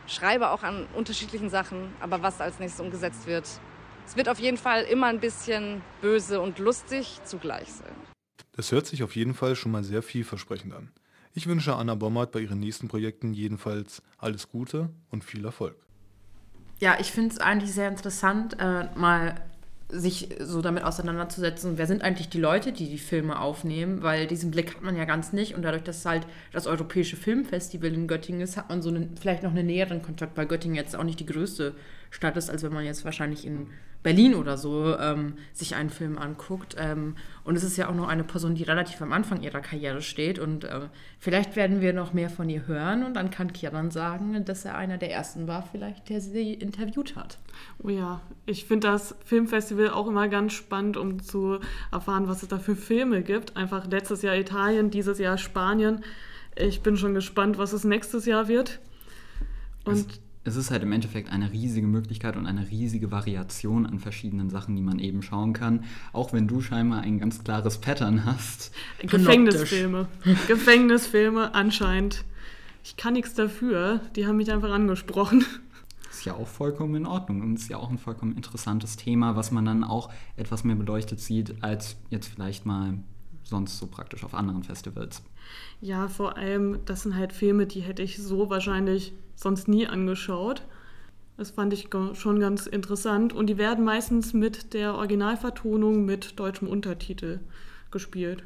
[0.08, 3.48] schreibe auch an unterschiedlichen Sachen, aber was als nächstes umgesetzt wird,
[4.06, 7.96] es wird auf jeden Fall immer ein bisschen böse und lustig zugleich sein.
[8.54, 10.92] Das hört sich auf jeden Fall schon mal sehr vielversprechend an.
[11.38, 15.76] Ich wünsche Anna Bommert bei ihren nächsten Projekten jedenfalls alles Gute und viel Erfolg.
[16.80, 19.36] Ja, ich finde es eigentlich sehr interessant, äh, mal
[19.88, 24.50] sich so damit auseinanderzusetzen, wer sind eigentlich die Leute, die die Filme aufnehmen, weil diesen
[24.50, 28.42] Blick hat man ja ganz nicht und dadurch, dass halt das Europäische Filmfestival in Göttingen
[28.42, 31.20] ist, hat man so einen, vielleicht noch einen näheren Kontakt, weil Göttingen jetzt auch nicht
[31.20, 31.76] die größte
[32.10, 33.68] Stadt ist, als wenn man jetzt wahrscheinlich in
[34.04, 36.76] Berlin oder so ähm, sich einen Film anguckt.
[36.80, 40.02] Ähm, und es ist ja auch noch eine Person, die relativ am Anfang ihrer Karriere
[40.02, 40.40] steht.
[40.40, 40.88] Und äh,
[41.20, 43.04] vielleicht werden wir noch mehr von ihr hören.
[43.04, 47.16] Und dann kann Kieran sagen, dass er einer der ersten war, vielleicht, der sie interviewt
[47.16, 47.38] hat.
[47.84, 51.60] Oh ja, ich finde das Filmfestival auch immer ganz spannend, um zu
[51.92, 53.58] erfahren, was es da für Filme gibt.
[53.58, 56.04] Einfach letztes Jahr Italien, dieses Jahr Spanien.
[56.56, 58.80] Ich bin schon gespannt, was es nächstes Jahr wird.
[59.84, 64.50] Und es ist halt im Endeffekt eine riesige Möglichkeit und eine riesige Variation an verschiedenen
[64.50, 65.84] Sachen, die man eben schauen kann.
[66.14, 68.72] Auch wenn du scheinbar ein ganz klares Pattern hast.
[69.00, 70.08] Gefängnisfilme.
[70.48, 72.24] Gefängnisfilme anscheinend.
[72.84, 74.00] Ich kann nichts dafür.
[74.16, 75.46] Die haben mich einfach angesprochen.
[76.10, 79.52] Ist ja auch vollkommen in Ordnung und ist ja auch ein vollkommen interessantes Thema, was
[79.52, 82.98] man dann auch etwas mehr beleuchtet sieht, als jetzt vielleicht mal
[83.50, 85.22] sonst so praktisch auf anderen Festivals.
[85.82, 90.64] Ja, vor allem, das sind halt Filme, die hätte ich so wahrscheinlich sonst nie angeschaut.
[91.38, 93.32] Das fand ich schon ganz interessant.
[93.32, 97.40] Und die werden meistens mit der Originalvertonung mit deutschem Untertitel
[97.92, 98.44] gespielt.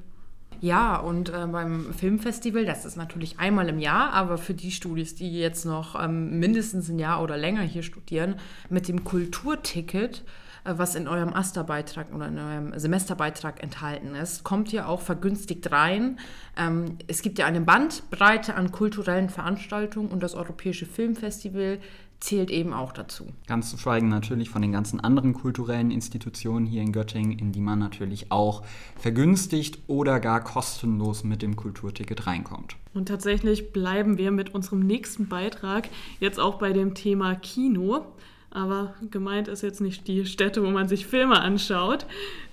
[0.60, 5.16] Ja, und äh, beim Filmfestival, das ist natürlich einmal im Jahr, aber für die Studis,
[5.16, 8.36] die jetzt noch ähm, mindestens ein Jahr oder länger hier studieren,
[8.70, 10.24] mit dem Kulturticket
[10.64, 16.20] was in eurem Asterbeitrag oder in eurem Semesterbeitrag enthalten ist, kommt ihr auch vergünstigt rein.
[16.58, 21.80] Ähm, es gibt ja eine Bandbreite an kulturellen Veranstaltungen und das Europäische Filmfestival
[22.22, 23.26] zählt eben auch dazu.
[23.48, 27.62] Ganz zu schweigen natürlich von den ganzen anderen kulturellen Institutionen hier in Göttingen, in die
[27.62, 28.64] man natürlich auch
[28.96, 32.78] vergünstigt oder gar kostenlos mit dem Kulturticket reinkommt.
[32.94, 38.06] Und tatsächlich bleiben wir mit unserem nächsten Beitrag jetzt auch bei dem Thema Kino.
[38.54, 42.06] Aber gemeint ist jetzt nicht die Stätte, wo man sich Filme anschaut,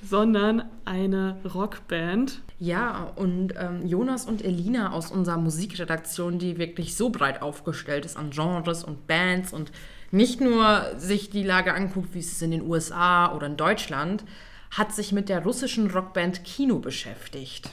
[0.02, 2.40] sondern eine Rockband.
[2.60, 8.16] Ja, und ähm, Jonas und Elina aus unserer Musikredaktion, die wirklich so breit aufgestellt ist
[8.16, 9.72] an Genres und Bands und
[10.12, 14.24] nicht nur sich die Lage anguckt, wie es ist in den USA oder in Deutschland,
[14.70, 17.70] hat sich mit der russischen Rockband Kino beschäftigt.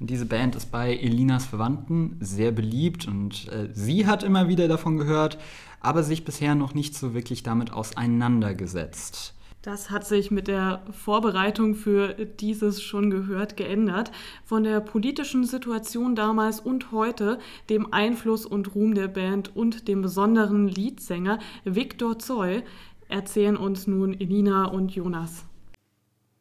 [0.00, 4.68] Und diese Band ist bei Elinas Verwandten sehr beliebt und äh, sie hat immer wieder
[4.68, 5.38] davon gehört,
[5.84, 9.34] aber sich bisher noch nicht so wirklich damit auseinandergesetzt.
[9.64, 14.10] Das hat sich mit der Vorbereitung für dieses schon gehört geändert.
[14.44, 17.38] Von der politischen Situation damals und heute,
[17.70, 22.62] dem Einfluss und Ruhm der Band und dem besonderen Leadsänger Viktor Zoy
[23.08, 25.46] erzählen uns nun Elina und Jonas.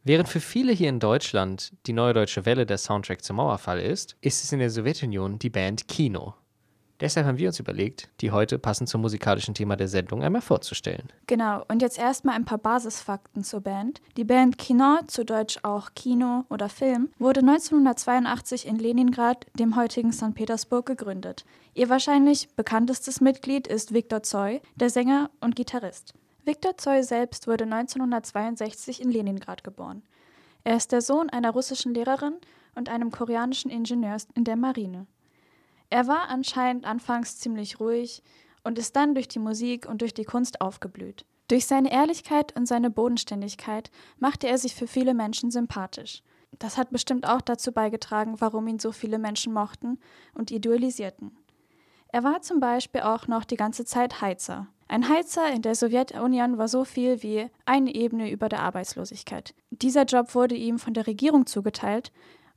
[0.03, 4.17] Während für viele hier in Deutschland die Neue Deutsche Welle der Soundtrack zum Mauerfall ist,
[4.19, 6.33] ist es in der Sowjetunion die Band Kino.
[7.03, 11.11] Deshalb haben wir uns überlegt, die heute passend zum musikalischen Thema der Sendung einmal vorzustellen.
[11.27, 14.01] Genau, und jetzt erstmal ein paar Basisfakten zur Band.
[14.15, 20.13] Die Band Kino, zu Deutsch auch Kino oder Film, wurde 1982 in Leningrad, dem heutigen
[20.13, 20.33] St.
[20.33, 21.43] Petersburg, gegründet.
[21.73, 26.13] Ihr wahrscheinlich bekanntestes Mitglied ist Viktor Zoy, der Sänger und Gitarrist.
[26.45, 30.03] Viktor Zoy selbst wurde 1962 in Leningrad geboren.
[30.63, 32.35] Er ist der Sohn einer russischen Lehrerin
[32.75, 35.05] und einem koreanischen Ingenieurs in der Marine.
[35.93, 38.23] Er war anscheinend anfangs ziemlich ruhig
[38.63, 41.23] und ist dann durch die Musik und durch die Kunst aufgeblüht.
[41.49, 46.23] Durch seine Ehrlichkeit und seine Bodenständigkeit machte er sich für viele Menschen sympathisch.
[46.57, 49.99] Das hat bestimmt auch dazu beigetragen, warum ihn so viele Menschen mochten
[50.33, 51.37] und idealisierten.
[52.07, 54.65] Er war zum Beispiel auch noch die ganze Zeit Heizer.
[54.87, 59.53] Ein Heizer in der Sowjetunion war so viel wie eine Ebene über der Arbeitslosigkeit.
[59.69, 62.11] Dieser Job wurde ihm von der Regierung zugeteilt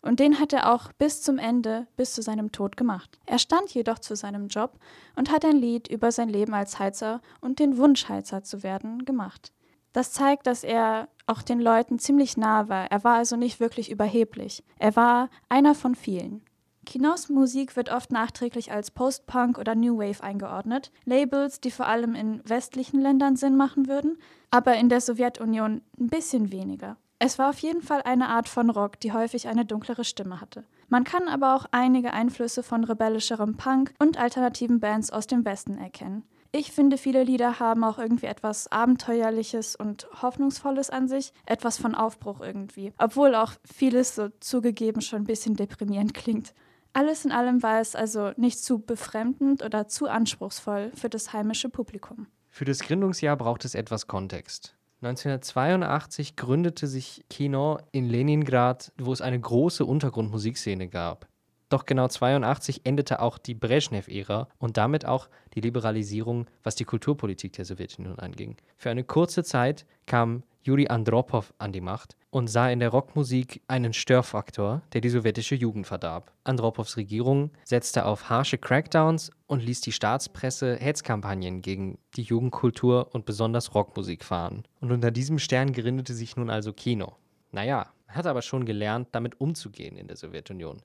[0.07, 3.19] und den hat er auch bis zum Ende, bis zu seinem Tod gemacht.
[3.27, 4.79] Er stand jedoch zu seinem Job
[5.17, 9.05] und hat ein Lied über sein Leben als Heizer und den Wunsch, Heizer zu werden,
[9.05, 9.53] gemacht.
[9.93, 12.91] Das zeigt, dass er auch den Leuten ziemlich nah war.
[12.91, 14.63] Er war also nicht wirklich überheblich.
[14.79, 16.43] Er war einer von vielen.
[16.85, 22.15] Kinos Musik wird oft nachträglich als Post-Punk oder New Wave eingeordnet, Labels, die vor allem
[22.15, 24.19] in westlichen Ländern Sinn machen würden,
[24.51, 26.97] aber in der Sowjetunion ein bisschen weniger.
[27.19, 30.65] Es war auf jeden Fall eine Art von Rock, die häufig eine dunklere Stimme hatte.
[30.89, 35.79] Man kann aber auch einige Einflüsse von rebellischerem Punk und alternativen Bands aus dem Westen
[35.79, 36.25] erkennen.
[36.53, 41.95] Ich finde, viele Lieder haben auch irgendwie etwas Abenteuerliches und Hoffnungsvolles an sich, etwas von
[41.95, 46.55] Aufbruch irgendwie, obwohl auch vieles so zugegeben schon ein bisschen deprimierend klingt.
[46.93, 51.69] Alles in allem war es also nicht zu befremdend oder zu anspruchsvoll für das heimische
[51.69, 52.27] Publikum.
[52.49, 54.76] Für das Gründungsjahr braucht es etwas Kontext.
[55.03, 61.29] 1982 gründete sich Kino in Leningrad, wo es eine große Untergrundmusikszene gab.
[61.69, 67.53] Doch genau 82 endete auch die Brezhnev-Ära und damit auch die Liberalisierung, was die Kulturpolitik
[67.55, 68.57] der Sowjetunion anging.
[68.77, 73.63] Für eine kurze Zeit kam Juri Andropov an die Macht und sah in der Rockmusik
[73.69, 76.33] einen Störfaktor, der die sowjetische Jugend verdarb.
[76.43, 83.27] Andropovs Regierung setzte auf harsche Crackdowns und ließ die Staatspresse Hetzkampagnen gegen die Jugendkultur und
[83.27, 84.65] besonders Rockmusik fahren.
[84.81, 87.15] Und unter diesem Stern gründete sich nun also Kino.
[87.53, 90.83] Naja, hat aber schon gelernt, damit umzugehen in der Sowjetunion.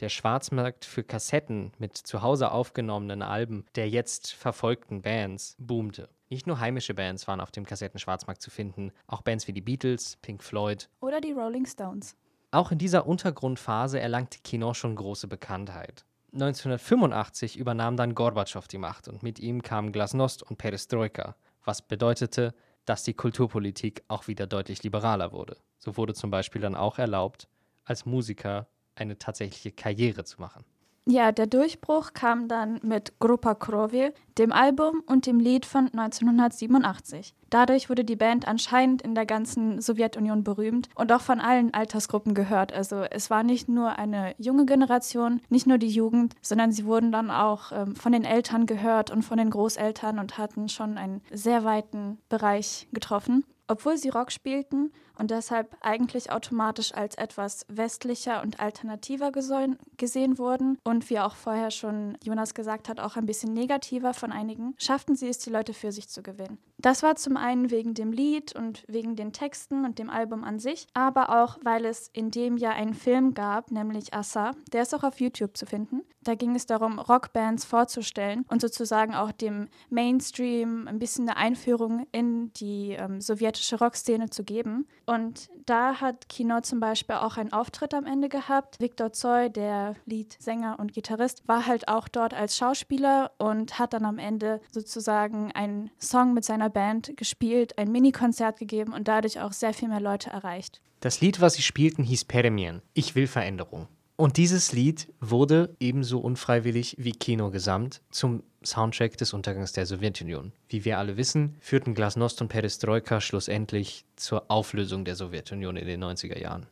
[0.00, 6.08] Der Schwarzmarkt für Kassetten mit zu Hause aufgenommenen Alben der jetzt verfolgten Bands boomte.
[6.30, 10.16] Nicht nur heimische Bands waren auf dem Kassettenschwarzmarkt zu finden, auch Bands wie die Beatles,
[10.22, 10.88] Pink Floyd.
[11.00, 12.16] Oder die Rolling Stones.
[12.50, 16.04] Auch in dieser Untergrundphase erlangte Kino schon große Bekanntheit.
[16.32, 22.54] 1985 übernahm dann Gorbatschow die Macht und mit ihm kamen Glasnost und Perestroika, was bedeutete,
[22.84, 25.56] dass die Kulturpolitik auch wieder deutlich liberaler wurde.
[25.78, 27.48] So wurde zum Beispiel dann auch erlaubt,
[27.84, 30.64] als Musiker eine tatsächliche Karriere zu machen.
[31.06, 37.34] Ja, der Durchbruch kam dann mit Grupa Krovil, dem Album und dem Lied von 1987.
[37.50, 42.32] Dadurch wurde die Band anscheinend in der ganzen Sowjetunion berühmt und auch von allen Altersgruppen
[42.32, 42.72] gehört.
[42.72, 47.12] Also es war nicht nur eine junge Generation, nicht nur die Jugend, sondern sie wurden
[47.12, 51.20] dann auch ähm, von den Eltern gehört und von den Großeltern und hatten schon einen
[51.30, 53.44] sehr weiten Bereich getroffen.
[53.68, 60.78] Obwohl sie Rock spielten und deshalb eigentlich automatisch als etwas westlicher und alternativer gesehen wurden
[60.84, 65.16] und wie auch vorher schon Jonas gesagt hat, auch ein bisschen negativer von einigen, schafften
[65.16, 66.58] sie es, die Leute für sich zu gewinnen.
[66.78, 70.58] Das war zum einen wegen dem Lied und wegen den Texten und dem Album an
[70.58, 74.94] sich, aber auch, weil es in dem Jahr einen Film gab, nämlich Assa, der ist
[74.94, 76.02] auch auf YouTube zu finden.
[76.22, 82.06] Da ging es darum, Rockbands vorzustellen und sozusagen auch dem Mainstream ein bisschen eine Einführung
[82.12, 84.86] in die ähm, sowjetische Rockszene zu geben.
[85.06, 88.80] Und da hat Kino zum Beispiel auch einen Auftritt am Ende gehabt.
[88.80, 94.04] Viktor Zoy, der Leadsänger und Gitarrist, war halt auch dort als Schauspieler und hat dann
[94.04, 99.52] am Ende sozusagen einen Song mit seiner Band gespielt, ein Mini-Konzert gegeben und dadurch auch
[99.52, 100.80] sehr viel mehr Leute erreicht.
[101.00, 102.80] Das Lied, was sie spielten, hieß Peremien.
[102.94, 103.88] Ich will Veränderung.
[104.16, 110.52] Und dieses Lied wurde ebenso unfreiwillig wie Kino gesamt zum Soundtrack des Untergangs der Sowjetunion.
[110.68, 116.02] Wie wir alle wissen, führten Glasnost und Perestroika schlussendlich zur Auflösung der Sowjetunion in den
[116.02, 116.66] 90er Jahren.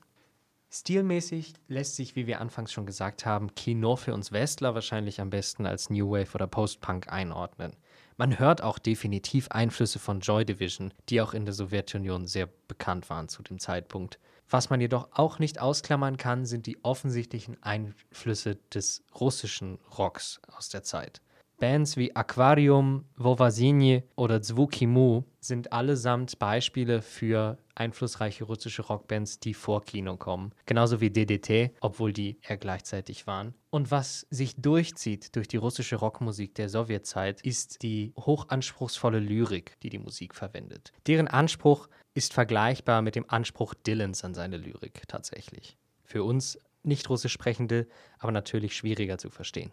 [0.70, 5.28] Stilmäßig lässt sich, wie wir anfangs schon gesagt haben, Kino für uns Westler wahrscheinlich am
[5.28, 7.76] besten als New Wave oder Post-Punk einordnen.
[8.16, 13.11] Man hört auch definitiv Einflüsse von Joy Division, die auch in der Sowjetunion sehr bekannt
[13.11, 14.18] waren zu dem Zeitpunkt.
[14.48, 20.68] Was man jedoch auch nicht ausklammern kann, sind die offensichtlichen Einflüsse des russischen Rocks aus
[20.70, 21.20] der Zeit.
[21.58, 29.82] Bands wie Aquarium, Vovasinje oder Zvukimu sind allesamt Beispiele für einflussreiche russische Rockbands, die vor
[29.84, 30.52] Kino kommen.
[30.66, 33.54] Genauso wie DDT, obwohl die eher gleichzeitig waren.
[33.70, 39.90] Und was sich durchzieht durch die russische Rockmusik der Sowjetzeit, ist die hochanspruchsvolle Lyrik, die
[39.90, 40.92] die Musik verwendet.
[41.06, 45.76] Deren Anspruch ist vergleichbar mit dem Anspruch Dylans an seine Lyrik tatsächlich.
[46.04, 47.86] Für uns nicht russisch sprechende,
[48.18, 49.72] aber natürlich schwieriger zu verstehen.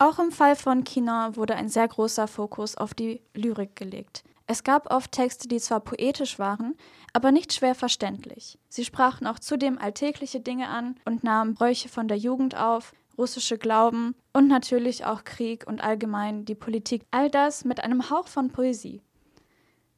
[0.00, 4.22] Auch im Fall von Kina wurde ein sehr großer Fokus auf die Lyrik gelegt.
[4.46, 6.76] Es gab oft Texte, die zwar poetisch waren,
[7.12, 8.58] aber nicht schwer verständlich.
[8.68, 13.58] Sie sprachen auch zudem alltägliche Dinge an und nahmen Bräuche von der Jugend auf, russische
[13.58, 17.02] Glauben und natürlich auch Krieg und allgemein die Politik.
[17.10, 19.02] All das mit einem Hauch von Poesie.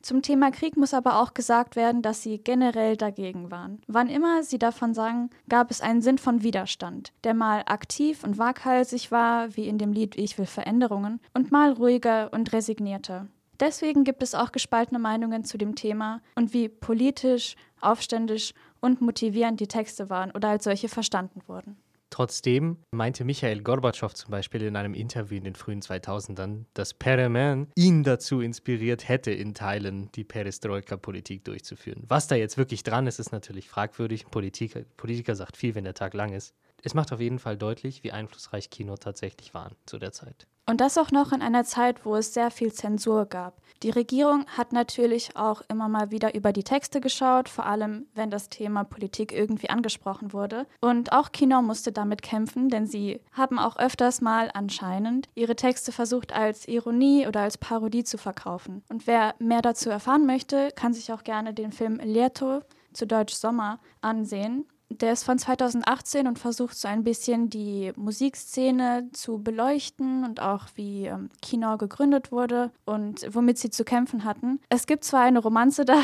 [0.03, 3.83] Zum Thema Krieg muss aber auch gesagt werden, dass sie generell dagegen waren.
[3.87, 8.39] Wann immer sie davon sagen, gab es einen Sinn von Widerstand, der mal aktiv und
[8.39, 13.27] waghalsig war, wie in dem Lied Ich will Veränderungen, und mal ruhiger und resignierter.
[13.61, 19.61] Deswegen gibt es auch gespaltene Meinungen zu dem Thema und wie politisch, aufständisch und motivierend
[19.61, 21.77] die Texte waren oder als solche verstanden wurden.
[22.11, 27.69] Trotzdem meinte Michael Gorbatschow zum Beispiel in einem Interview in den frühen 2000ern, dass Pereman
[27.77, 32.05] ihn dazu inspiriert hätte, in Teilen die Perestroika-Politik durchzuführen.
[32.09, 34.27] Was da jetzt wirklich dran ist, ist natürlich fragwürdig.
[34.27, 36.55] Ein Politiker, Politiker sagt viel, wenn der Tag lang ist.
[36.83, 40.47] Es macht auf jeden Fall deutlich, wie einflussreich Kino tatsächlich waren zu der Zeit.
[40.71, 43.61] Und das auch noch in einer Zeit, wo es sehr viel Zensur gab.
[43.83, 48.31] Die Regierung hat natürlich auch immer mal wieder über die Texte geschaut, vor allem wenn
[48.31, 50.69] das Thema Politik irgendwie angesprochen wurde.
[50.81, 55.91] Und auch Kino musste damit kämpfen, denn sie haben auch öfters mal anscheinend ihre Texte
[55.91, 58.85] versucht als Ironie oder als Parodie zu verkaufen.
[58.89, 62.61] Und wer mehr dazu erfahren möchte, kann sich auch gerne den Film Leto,
[62.93, 64.67] zu Deutsch Sommer, ansehen.
[64.91, 70.67] Der ist von 2018 und versucht so ein bisschen die Musikszene zu beleuchten und auch
[70.75, 74.61] wie ähm, Kino gegründet wurde und womit sie zu kämpfen hatten.
[74.69, 76.03] Es gibt zwar eine Romanze da,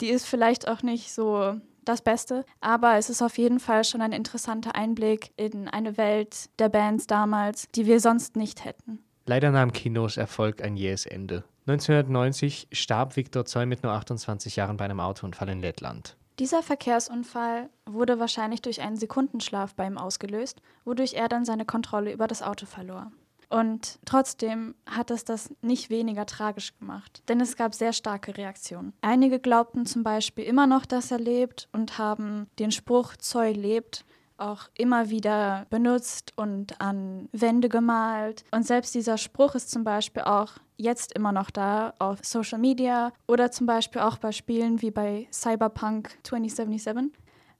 [0.00, 4.02] die ist vielleicht auch nicht so das Beste, aber es ist auf jeden Fall schon
[4.02, 8.98] ein interessanter Einblick in eine Welt der Bands damals, die wir sonst nicht hätten.
[9.26, 11.44] Leider nahm Kinos Erfolg ein jähes Ende.
[11.66, 16.16] 1990 starb Viktor Zoll mit nur 28 Jahren bei einem Autounfall in Lettland.
[16.38, 22.12] Dieser Verkehrsunfall wurde wahrscheinlich durch einen Sekundenschlaf bei ihm ausgelöst, wodurch er dann seine Kontrolle
[22.12, 23.10] über das Auto verlor.
[23.50, 28.92] Und trotzdem hat es das nicht weniger tragisch gemacht, denn es gab sehr starke Reaktionen.
[29.00, 34.04] Einige glaubten zum Beispiel immer noch, dass er lebt und haben den Spruch Zoll lebt
[34.38, 38.44] auch immer wieder benutzt und an Wände gemalt.
[38.52, 43.12] Und selbst dieser Spruch ist zum Beispiel auch jetzt immer noch da auf Social Media
[43.26, 47.12] oder zum Beispiel auch bei Spielen wie bei Cyberpunk 2077.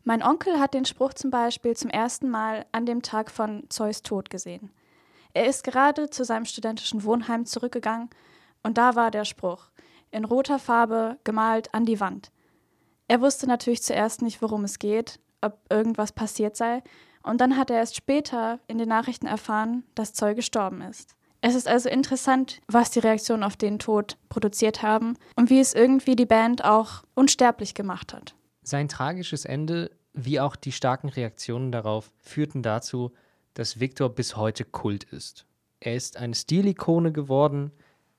[0.04, 4.02] Mein Onkel hat den Spruch zum Beispiel zum ersten Mal an dem Tag von Zeus
[4.02, 4.70] Tod gesehen.
[5.34, 8.08] Er ist gerade zu seinem studentischen Wohnheim zurückgegangen
[8.62, 9.68] und da war der Spruch,
[10.10, 12.30] in roter Farbe gemalt an die Wand.
[13.08, 16.82] Er wusste natürlich zuerst nicht, worum es geht, ob irgendwas passiert sei,
[17.22, 21.14] und dann hat er erst später in den Nachrichten erfahren, dass Zoll gestorben ist.
[21.40, 25.74] Es ist also interessant, was die Reaktionen auf den Tod produziert haben und wie es
[25.74, 28.34] irgendwie die Band auch unsterblich gemacht hat.
[28.62, 33.12] Sein tragisches Ende, wie auch die starken Reaktionen darauf, führten dazu,
[33.54, 35.46] dass Victor bis heute Kult ist.
[35.80, 37.70] Er ist eine Stilikone geworden.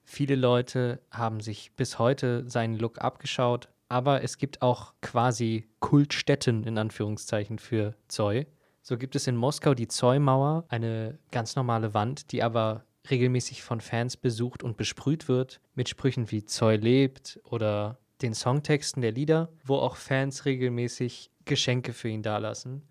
[0.04, 6.64] Viele Leute haben sich bis heute seinen Look abgeschaut, aber es gibt auch quasi Kultstätten
[6.64, 8.48] in Anführungszeichen für Zoy.
[8.82, 13.82] So gibt es in Moskau die Zoy-Mauer, eine ganz normale Wand, die aber regelmäßig von
[13.82, 19.50] Fans besucht und besprüht wird, mit Sprüchen wie Zoy lebt oder den Songtexten der Lieder,
[19.64, 22.84] wo auch Fans regelmäßig Geschenke für ihn dalassen.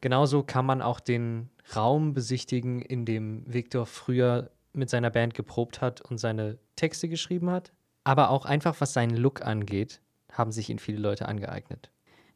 [0.00, 5.80] Genauso kann man auch den Raum besichtigen, in dem Viktor früher mit seiner Band geprobt
[5.80, 7.72] hat und seine Texte geschrieben hat.
[8.04, 10.02] Aber auch einfach, was seinen Look angeht,
[10.34, 11.90] haben sich ihn viele Leute angeeignet.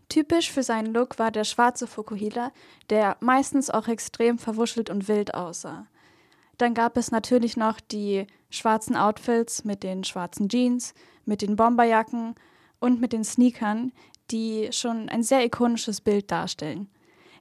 [0.09, 2.51] Typisch für seinen Look war der schwarze Fukuhila,
[2.89, 5.87] der meistens auch extrem verwuschelt und wild aussah.
[6.57, 12.35] Dann gab es natürlich noch die schwarzen Outfits mit den schwarzen Jeans, mit den Bomberjacken
[12.81, 13.93] und mit den Sneakern,
[14.31, 16.89] die schon ein sehr ikonisches Bild darstellen.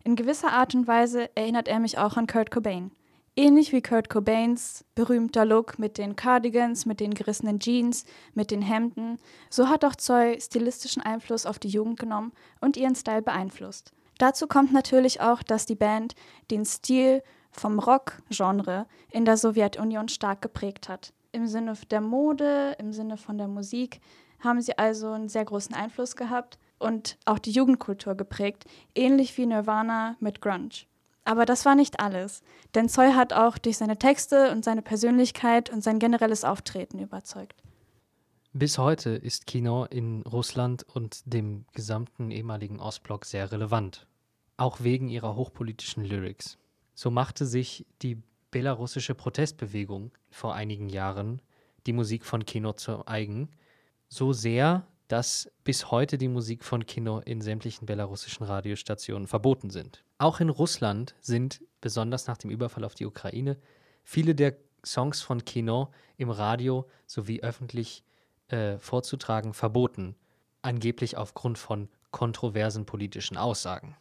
[0.04, 2.92] In gewisser Art und Weise erinnert er mich auch an Kurt Cobain.
[3.40, 8.64] Ähnlich wie Kurt Cobains berühmter Look mit den Cardigans, mit den gerissenen Jeans, mit den
[8.64, 9.20] Hemden,
[9.52, 13.92] so hat auch Zoe stilistischen Einfluss auf die Jugend genommen und ihren Style beeinflusst.
[14.18, 16.16] Dazu kommt natürlich auch, dass die Band
[16.50, 17.22] den Stil
[17.52, 21.14] vom Rock-Genre in der Sowjetunion stark geprägt hat.
[21.32, 24.02] Im Sinne der Mode, im Sinne von der Musik
[24.40, 29.46] haben sie also einen sehr großen Einfluss gehabt und auch die Jugendkultur geprägt, ähnlich wie
[29.46, 30.88] Nirvana mit Grunge.
[31.28, 32.42] Aber das war nicht alles,
[32.74, 37.62] denn Zoll hat auch durch seine Texte und seine Persönlichkeit und sein generelles Auftreten überzeugt.
[38.54, 44.08] Bis heute ist Kino in Russland und dem gesamten ehemaligen Ostblock sehr relevant,
[44.56, 46.58] auch wegen ihrer hochpolitischen Lyrics.
[46.96, 51.42] So machte sich die belarussische Protestbewegung vor einigen Jahren
[51.88, 53.50] die Musik von Kino zu eigen,
[54.08, 60.06] so sehr, dass bis heute die Musik von Kino in sämtlichen belarussischen Radiostationen verboten sind.
[60.18, 63.58] Auch in Russland sind, besonders nach dem Überfall auf die Ukraine,
[64.04, 68.04] viele der Songs von Kino im Radio sowie öffentlich
[68.48, 70.16] äh, vorzutragen verboten,
[70.62, 73.96] angeblich aufgrund von kontroversen politischen Aussagen.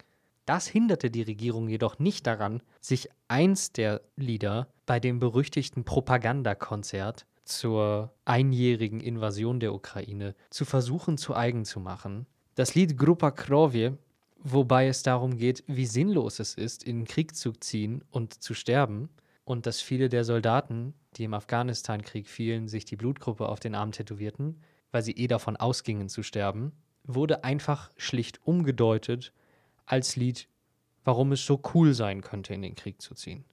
[0.47, 7.27] Das hinderte die Regierung jedoch nicht daran, sich eins der Lieder bei dem berüchtigten Propagandakonzert
[7.45, 12.27] zur einjährigen Invasion der Ukraine zu versuchen zu eigen zu machen.
[12.55, 13.99] Das Lied Grupa Krovje,
[14.39, 18.55] wobei es darum geht, wie sinnlos es ist, in den Krieg zu ziehen und zu
[18.55, 19.09] sterben
[19.45, 23.93] und dass viele der Soldaten, die im Afghanistan-Krieg fielen, sich die Blutgruppe auf den Arm
[23.93, 26.73] tätowierten, weil sie eh davon ausgingen zu sterben,
[27.05, 29.33] wurde einfach schlicht umgedeutet
[29.85, 30.49] als Lied,
[31.05, 33.45] warum es so cool sein könnte, in den Krieg zu ziehen.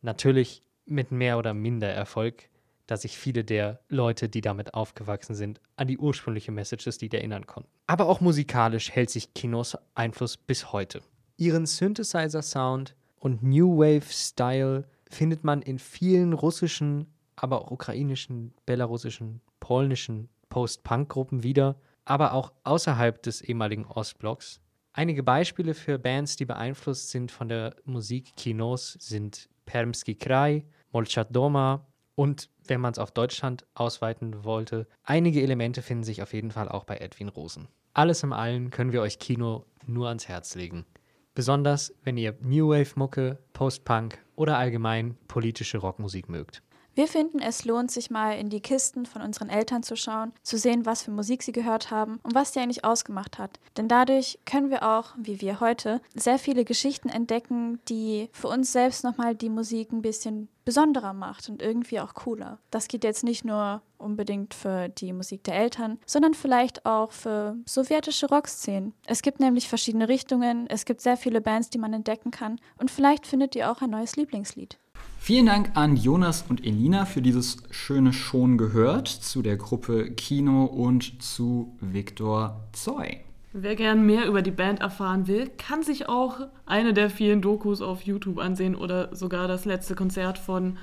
[0.00, 2.48] Natürlich mit mehr oder minder Erfolg,
[2.86, 7.46] da sich viele der Leute, die damit aufgewachsen sind, an die ursprüngliche Message des erinnern
[7.46, 7.70] konnten.
[7.86, 11.02] Aber auch musikalisch hält sich Kinos Einfluss bis heute.
[11.36, 20.28] Ihren Synthesizer-Sound und New Wave-Style findet man in vielen russischen, aber auch ukrainischen, belarussischen, polnischen
[20.48, 24.60] Post-Punk-Gruppen wieder, aber auch außerhalb des ehemaligen Ostblocks,
[24.94, 31.34] Einige Beispiele für Bands, die beeinflusst sind von der Musik Kinos, sind Permski Kraj, Molchat
[31.34, 36.50] Doma und, wenn man es auf Deutschland ausweiten wollte, einige Elemente finden sich auf jeden
[36.50, 37.68] Fall auch bei Edwin Rosen.
[37.94, 40.86] Alles im Allen können wir euch Kino nur ans Herz legen.
[41.34, 46.62] Besonders, wenn ihr New Wave Mucke, Post-Punk oder allgemein politische Rockmusik mögt.
[46.94, 50.58] Wir finden, es lohnt sich mal in die Kisten von unseren Eltern zu schauen, zu
[50.58, 53.58] sehen, was für Musik sie gehört haben und was die eigentlich ausgemacht hat.
[53.78, 58.72] Denn dadurch können wir auch, wie wir heute, sehr viele Geschichten entdecken, die für uns
[58.72, 62.58] selbst nochmal die Musik ein bisschen besonderer macht und irgendwie auch cooler.
[62.70, 67.56] Das geht jetzt nicht nur unbedingt für die Musik der Eltern, sondern vielleicht auch für
[67.66, 68.92] sowjetische Rockszenen.
[69.06, 72.90] Es gibt nämlich verschiedene Richtungen, es gibt sehr viele Bands, die man entdecken kann und
[72.90, 74.78] vielleicht findet ihr auch ein neues Lieblingslied.
[75.24, 80.64] Vielen Dank an Jonas und Elina für dieses schöne Schon gehört zu der Gruppe Kino
[80.64, 83.20] und zu Viktor Zoy.
[83.52, 87.82] Wer gern mehr über die Band erfahren will, kann sich auch eine der vielen Dokus
[87.82, 90.76] auf YouTube ansehen oder sogar das letzte Konzert von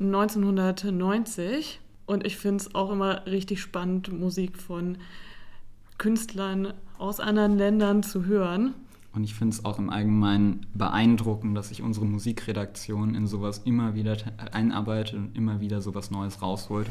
[0.00, 1.78] 1990.
[2.06, 4.98] Und ich finde es auch immer richtig spannend, Musik von
[5.96, 8.74] Künstlern aus anderen Ländern zu hören.
[9.16, 13.94] Und ich finde es auch im Allgemeinen beeindruckend, dass sich unsere Musikredaktion in sowas immer
[13.94, 14.18] wieder
[14.52, 16.86] einarbeitet und immer wieder sowas Neues rausholt.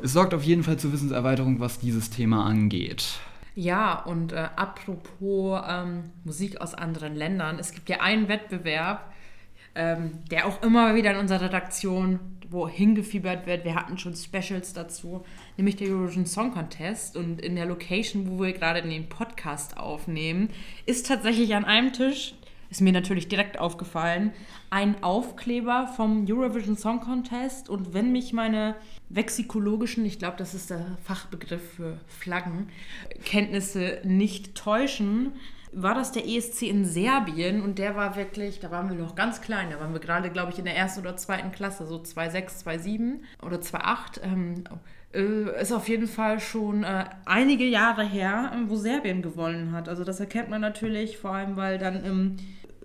[0.00, 3.18] Es sorgt auf jeden Fall zur Wissenserweiterung, was dieses Thema angeht.
[3.56, 9.12] Ja, und äh, apropos ähm, Musik aus anderen Ländern, es gibt ja einen Wettbewerb,
[9.78, 12.20] ähm, der auch immer wieder in unserer Redaktion
[12.50, 13.64] wo hingefiebert wird.
[13.64, 15.24] Wir hatten schon Specials dazu,
[15.56, 17.16] nämlich der Eurovision Song Contest.
[17.16, 20.50] Und in der Location, wo wir gerade den Podcast aufnehmen,
[20.86, 22.34] ist tatsächlich an einem Tisch,
[22.70, 24.32] ist mir natürlich direkt aufgefallen,
[24.70, 27.68] ein Aufkleber vom Eurovision Song Contest.
[27.68, 28.74] Und wenn mich meine
[29.10, 32.68] vexikologischen, ich glaube, das ist der Fachbegriff für Flaggen,
[33.24, 35.32] Kenntnisse nicht täuschen,
[35.82, 39.40] war das der ESC in Serbien und der war wirklich, da waren wir noch ganz
[39.40, 42.64] klein, da waren wir gerade, glaube ich, in der ersten oder zweiten Klasse, so 2,6,
[42.64, 44.22] 2,7 oder 2,8.
[44.22, 44.64] Ähm,
[45.14, 49.88] äh, ist auf jeden Fall schon äh, einige Jahre her, wo Serbien gewonnen hat.
[49.88, 52.36] Also das erkennt man natürlich, vor allem weil dann im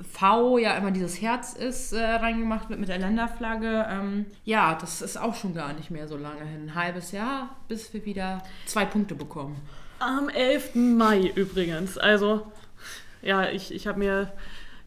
[0.02, 3.86] V ja immer dieses Herz ist, äh, reingemacht wird mit der Länderflagge.
[3.90, 6.70] Ähm, ja, das ist auch schon gar nicht mehr so lange hin.
[6.70, 9.58] Ein halbes Jahr, bis wir wieder zwei Punkte bekommen.
[10.00, 10.76] Am 11.
[10.76, 11.98] Mai übrigens.
[11.98, 12.52] Also
[13.24, 14.32] ja, ich, ich habe mir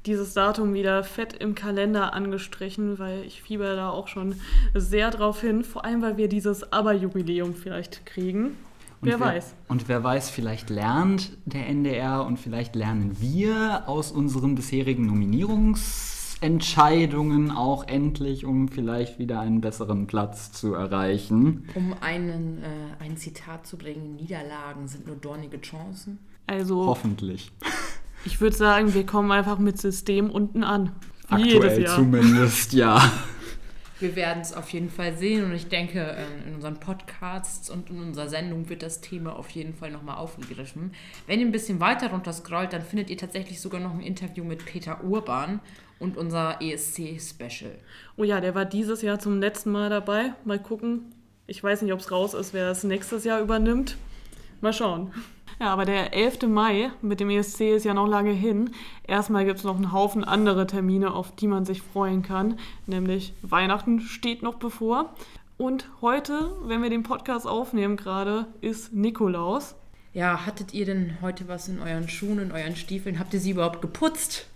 [0.06, 4.34] dieses Datum wieder fett im Kalender angestrichen, weil ich fieber da auch schon
[4.74, 5.64] sehr drauf hin.
[5.64, 8.56] Vor allem, weil wir dieses Aber-Jubiläum vielleicht kriegen.
[9.00, 9.54] Und wer, wer, weiß.
[9.68, 17.50] Und wer weiß, vielleicht lernt der NDR und vielleicht lernen wir aus unseren bisherigen Nominierungsentscheidungen
[17.50, 21.68] auch endlich, um vielleicht wieder einen besseren Platz zu erreichen.
[21.74, 26.18] Um einen, äh, ein Zitat zu bringen, Niederlagen sind nur dornige Chancen.
[26.46, 26.86] Also.
[26.86, 27.52] Hoffentlich.
[28.26, 30.90] Ich würde sagen, wir kommen einfach mit System unten an.
[31.28, 33.00] Aktuell zumindest, ja.
[33.98, 37.88] Wir werden es auf jeden Fall sehen und ich denke, ähm, in unseren Podcasts und
[37.88, 40.92] in unserer Sendung wird das Thema auf jeden Fall nochmal aufgegriffen.
[41.26, 44.44] Wenn ihr ein bisschen weiter runter scrollt, dann findet ihr tatsächlich sogar noch ein Interview
[44.44, 45.60] mit Peter Urban
[45.98, 47.72] und unser ESC-Special.
[48.18, 50.34] Oh ja, der war dieses Jahr zum letzten Mal dabei.
[50.44, 51.14] Mal gucken.
[51.46, 53.96] Ich weiß nicht, ob es raus ist, wer es nächstes Jahr übernimmt.
[54.60, 55.10] Mal schauen.
[55.58, 56.42] Ja, aber der 11.
[56.48, 58.70] Mai mit dem ESC ist ja noch lange hin.
[59.06, 62.58] Erstmal gibt es noch einen Haufen andere Termine, auf die man sich freuen kann.
[62.86, 65.14] Nämlich Weihnachten steht noch bevor.
[65.56, 69.74] Und heute, wenn wir den Podcast aufnehmen gerade, ist Nikolaus.
[70.12, 73.18] Ja, hattet ihr denn heute was in euren Schuhen, in euren Stiefeln?
[73.18, 74.46] Habt ihr sie überhaupt geputzt?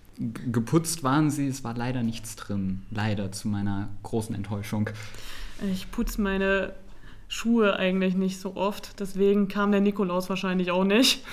[0.52, 2.82] geputzt waren sie, es war leider nichts drin.
[2.90, 4.90] Leider zu meiner großen Enttäuschung.
[5.72, 6.74] Ich putze meine
[7.30, 8.98] Schuhe eigentlich nicht so oft.
[8.98, 11.24] Deswegen kam der Nikolaus wahrscheinlich auch nicht.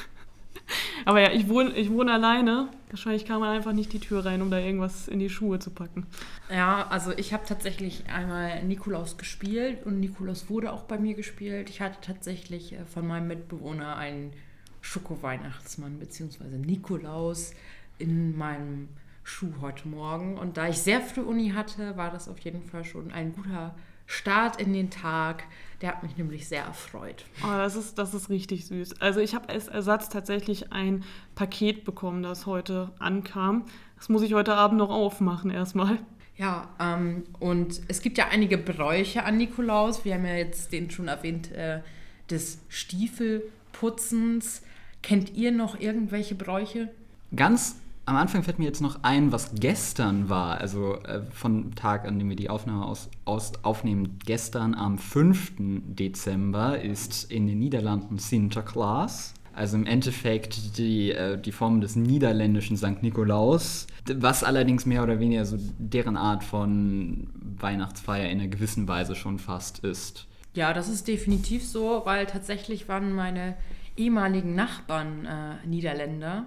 [1.06, 2.70] Aber ja, ich wohne, ich wohne alleine.
[2.92, 5.72] Wahrscheinlich kam er einfach nicht die Tür rein, um da irgendwas in die Schuhe zu
[5.72, 6.06] packen.
[6.52, 11.68] Ja, also ich habe tatsächlich einmal Nikolaus gespielt und Nikolaus wurde auch bei mir gespielt.
[11.72, 14.34] Ich hatte tatsächlich äh, von meinem Mitbewohner einen
[14.82, 16.58] Schoko-Weihnachtsmann bzw.
[16.64, 17.54] Nikolaus
[17.98, 18.90] in meinem
[19.24, 20.38] Schuh heute Morgen.
[20.38, 23.74] Und da ich sehr früh Uni hatte, war das auf jeden Fall schon ein guter
[24.08, 25.44] Start in den Tag.
[25.82, 27.26] Der hat mich nämlich sehr erfreut.
[27.44, 29.00] Oh, das ist, das ist richtig süß.
[29.00, 31.04] Also ich habe als Ersatz tatsächlich ein
[31.36, 33.66] Paket bekommen, das heute ankam.
[33.98, 36.00] Das muss ich heute Abend noch aufmachen erstmal.
[36.36, 40.06] Ja, ähm, und es gibt ja einige Bräuche an Nikolaus.
[40.06, 41.82] Wir haben ja jetzt den schon erwähnt, äh,
[42.30, 44.64] des Stiefelputzens.
[45.04, 46.90] Kennt ihr noch irgendwelche Bräuche?
[47.36, 52.08] Ganz am Anfang fällt mir jetzt noch ein, was gestern war, also äh, von Tag,
[52.08, 54.18] an dem wir die Aufnahme aus, aus, aufnehmen.
[54.26, 55.56] Gestern am 5.
[55.88, 59.34] Dezember ist in den Niederlanden Sinterklaas.
[59.54, 63.04] Also im Endeffekt die, äh, die Form des niederländischen St.
[63.04, 67.28] Nikolaus, was allerdings mehr oder weniger so deren Art von
[67.60, 70.28] Weihnachtsfeier in einer gewissen Weise schon fast ist.
[70.54, 73.58] Ja, das ist definitiv so, weil tatsächlich waren meine
[73.98, 76.46] ehemaligen Nachbarn äh, Niederländer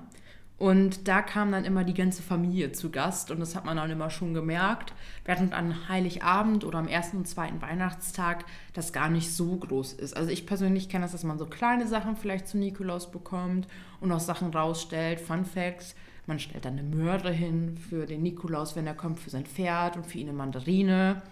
[0.61, 3.91] Und da kam dann immer die ganze Familie zu Gast und das hat man dann
[3.91, 4.93] immer schon gemerkt,
[5.25, 8.45] während an Heiligabend oder am ersten und zweiten Weihnachtstag
[8.75, 10.15] das gar nicht so groß ist.
[10.15, 13.69] Also ich persönlich kenne das, dass man so kleine Sachen vielleicht zu Nikolaus bekommt
[14.03, 15.19] und auch Sachen rausstellt.
[15.19, 15.95] Fun Facts,
[16.27, 19.97] man stellt dann eine Möhre hin für den Nikolaus, wenn er kommt, für sein Pferd
[19.97, 21.23] und für ihn eine Mandarine.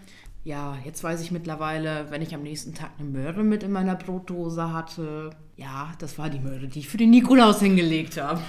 [0.43, 3.93] Ja, jetzt weiß ich mittlerweile, wenn ich am nächsten Tag eine Möhre mit in meiner
[3.93, 8.41] Brotdose hatte, ja, das war die Möhre, die ich für den Nikolaus hingelegt habe.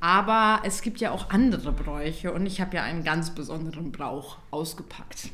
[0.00, 4.38] Aber es gibt ja auch andere Bräuche und ich habe ja einen ganz besonderen Brauch
[4.50, 5.30] ausgepackt.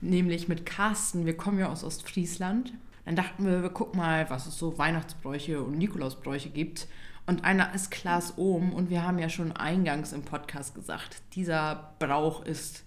[0.00, 1.26] Nämlich mit Carsten.
[1.26, 2.72] Wir kommen ja aus Ostfriesland.
[3.04, 6.86] Dann dachten wir, wir gucken mal, was es so Weihnachtsbräuche und Nikolausbräuche gibt.
[7.26, 11.94] Und einer ist Klaas Ohm und wir haben ja schon eingangs im Podcast gesagt, dieser
[11.98, 12.84] Brauch ist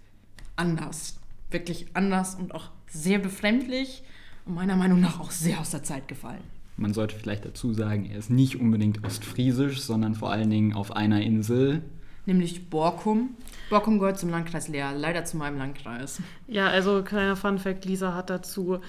[0.55, 1.17] anders.
[1.51, 4.03] Wirklich anders und auch sehr befremdlich
[4.45, 6.43] und meiner Meinung nach auch sehr aus der Zeit gefallen.
[6.77, 10.95] Man sollte vielleicht dazu sagen, er ist nicht unbedingt ostfriesisch, sondern vor allen Dingen auf
[10.95, 11.81] einer Insel.
[12.25, 13.35] Nämlich Borkum.
[13.69, 16.21] Borkum gehört zum Landkreis Leer, leider zu meinem Landkreis.
[16.47, 18.79] Ja, also kleiner Funfact, Lisa hat dazu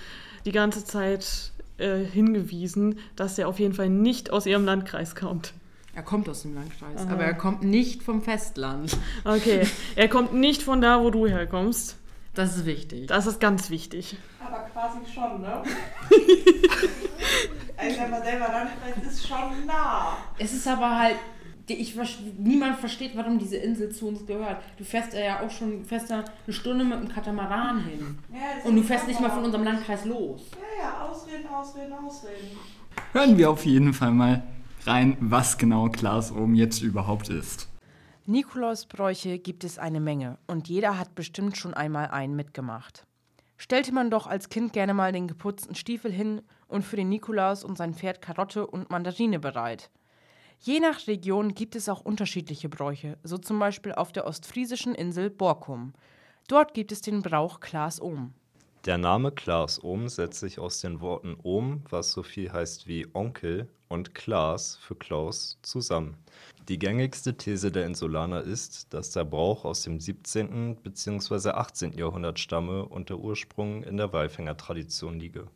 [0.44, 5.52] die ganze Zeit äh, hingewiesen, dass er auf jeden Fall nicht aus ihrem Landkreis kommt.
[5.94, 7.12] Er kommt aus dem Landkreis, Aha.
[7.12, 8.96] aber er kommt nicht vom Festland.
[9.24, 9.66] Okay,
[9.96, 11.96] er kommt nicht von da, wo du herkommst.
[12.34, 13.06] Das ist wichtig.
[13.06, 14.18] Das ist ganz wichtig.
[14.44, 15.62] Aber quasi schon, ne?
[17.76, 20.16] also wenn man selber Landkreis ist schon nah.
[20.38, 21.16] Es ist aber halt,
[21.66, 21.96] ich,
[22.38, 24.62] niemand versteht, warum diese Insel zu uns gehört.
[24.76, 28.18] Du fährst ja auch schon fährst ja eine Stunde mit dem Katamaran hin.
[28.32, 30.42] Ja, Und du fährst nicht mal von unserem Landkreis los.
[30.52, 32.56] Ja, ja, ausreden, ausreden, ausreden.
[33.12, 34.42] Hören wir auf jeden Fall mal
[34.84, 37.68] rein, was genau Klaas oben jetzt überhaupt ist.
[38.26, 43.06] Nikolausbräuche gibt es eine Menge und jeder hat bestimmt schon einmal einen mitgemacht.
[43.56, 47.64] Stellte man doch als Kind gerne mal den geputzten Stiefel hin und für den Nikolaus
[47.64, 49.90] und sein Pferd Karotte und Mandarine bereit.
[50.60, 55.30] Je nach Region gibt es auch unterschiedliche Bräuche, so zum Beispiel auf der ostfriesischen Insel
[55.30, 55.92] Borkum.
[56.48, 58.32] Dort gibt es den Brauch Klaas Ohm.
[58.84, 63.06] Der Name Klaas Ohm setzt sich aus den Worten Ohm, was so viel heißt wie
[63.14, 66.16] Onkel, und Klaas für Klaus zusammen.
[66.68, 70.76] Die gängigste These der Insulaner ist, dass der Brauch aus dem 17.
[70.76, 71.50] bzw.
[71.50, 71.92] 18.
[71.92, 75.48] Jahrhundert stamme und der Ursprung in der Walfängertradition liege.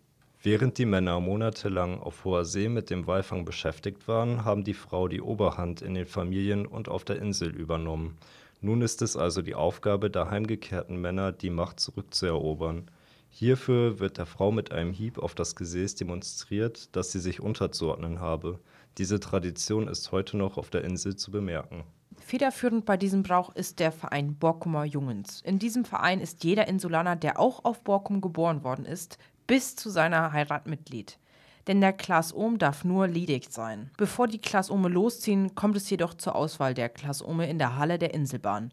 [0.42, 5.06] Während die Männer monatelang auf hoher See mit dem Walfang beschäftigt waren, haben die Frau
[5.06, 8.16] die Oberhand in den Familien und auf der Insel übernommen.
[8.62, 12.90] Nun ist es also die Aufgabe der heimgekehrten Männer, die Macht zurückzuerobern.
[13.28, 18.20] Hierfür wird der Frau mit einem Hieb auf das Gesäß demonstriert, dass sie sich unterzuordnen
[18.20, 18.58] habe.
[18.96, 21.84] Diese Tradition ist heute noch auf der Insel zu bemerken.
[22.18, 25.42] Federführend bei diesem Brauch ist der Verein Borkumer Jungens.
[25.42, 29.18] In diesem Verein ist jeder Insulaner, der auch auf Borkum geboren worden ist,
[29.50, 31.18] bis zu seiner Heirat Mitglied.
[31.66, 33.90] Denn der Klaas Ohm darf nur ledig sein.
[33.96, 37.76] Bevor die Klaas Ohme losziehen, kommt es jedoch zur Auswahl der Klaas Ohme in der
[37.76, 38.72] Halle der Inselbahn.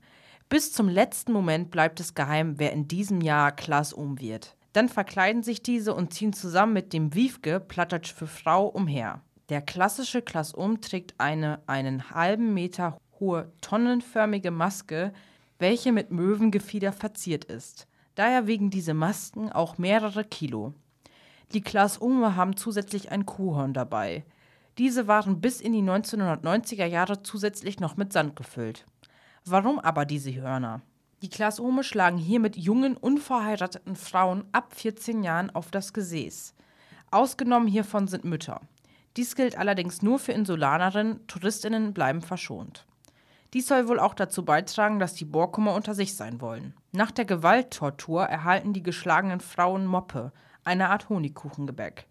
[0.49, 4.55] Bis zum letzten Moment bleibt es geheim, wer in diesem Jahr Klaas Ohm wird.
[4.73, 9.23] Dann verkleiden sich diese und ziehen zusammen mit dem Wiefke, Plattdeutsch für Frau, umher.
[9.49, 15.11] Der klassische Klasum trägt eine einen halben Meter hohe tonnenförmige Maske,
[15.57, 17.87] welche mit Möwengefieder verziert ist.
[18.17, 20.73] Daher wiegen diese Masken auch mehrere Kilo.
[21.53, 24.25] Die Klasume haben zusätzlich ein Kuhhorn dabei.
[24.79, 28.87] Diese waren bis in die 1990er Jahre zusätzlich noch mit Sand gefüllt.
[29.45, 30.81] Warum aber diese Hörner?
[31.21, 36.55] Die Klasume schlagen hier mit jungen, unverheirateten Frauen ab 14 Jahren auf das Gesäß.
[37.11, 38.61] Ausgenommen hiervon sind Mütter.
[39.15, 42.86] Dies gilt allerdings nur für Insulanerinnen, Touristinnen bleiben verschont.
[43.53, 46.73] Dies soll wohl auch dazu beitragen, dass die Borkumer unter sich sein wollen.
[46.91, 50.31] Nach der Gewalttortur erhalten die geschlagenen Frauen Moppe,
[50.63, 52.07] eine Art Honigkuchengebäck.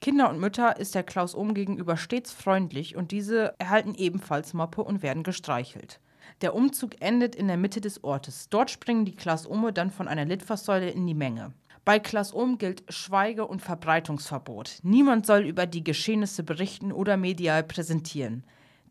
[0.00, 4.82] Kinder und Mütter ist der Klaus Ohm gegenüber stets freundlich und diese erhalten ebenfalls Moppe
[4.82, 6.00] und werden gestreichelt.
[6.40, 8.48] Der Umzug endet in der Mitte des Ortes.
[8.48, 11.52] Dort springen die Klaus Ome dann von einer Litfaßsäule in die Menge.
[11.84, 14.78] Bei Klaas Ohm gilt Schweige- und Verbreitungsverbot.
[14.82, 18.44] Niemand soll über die Geschehnisse berichten oder medial präsentieren.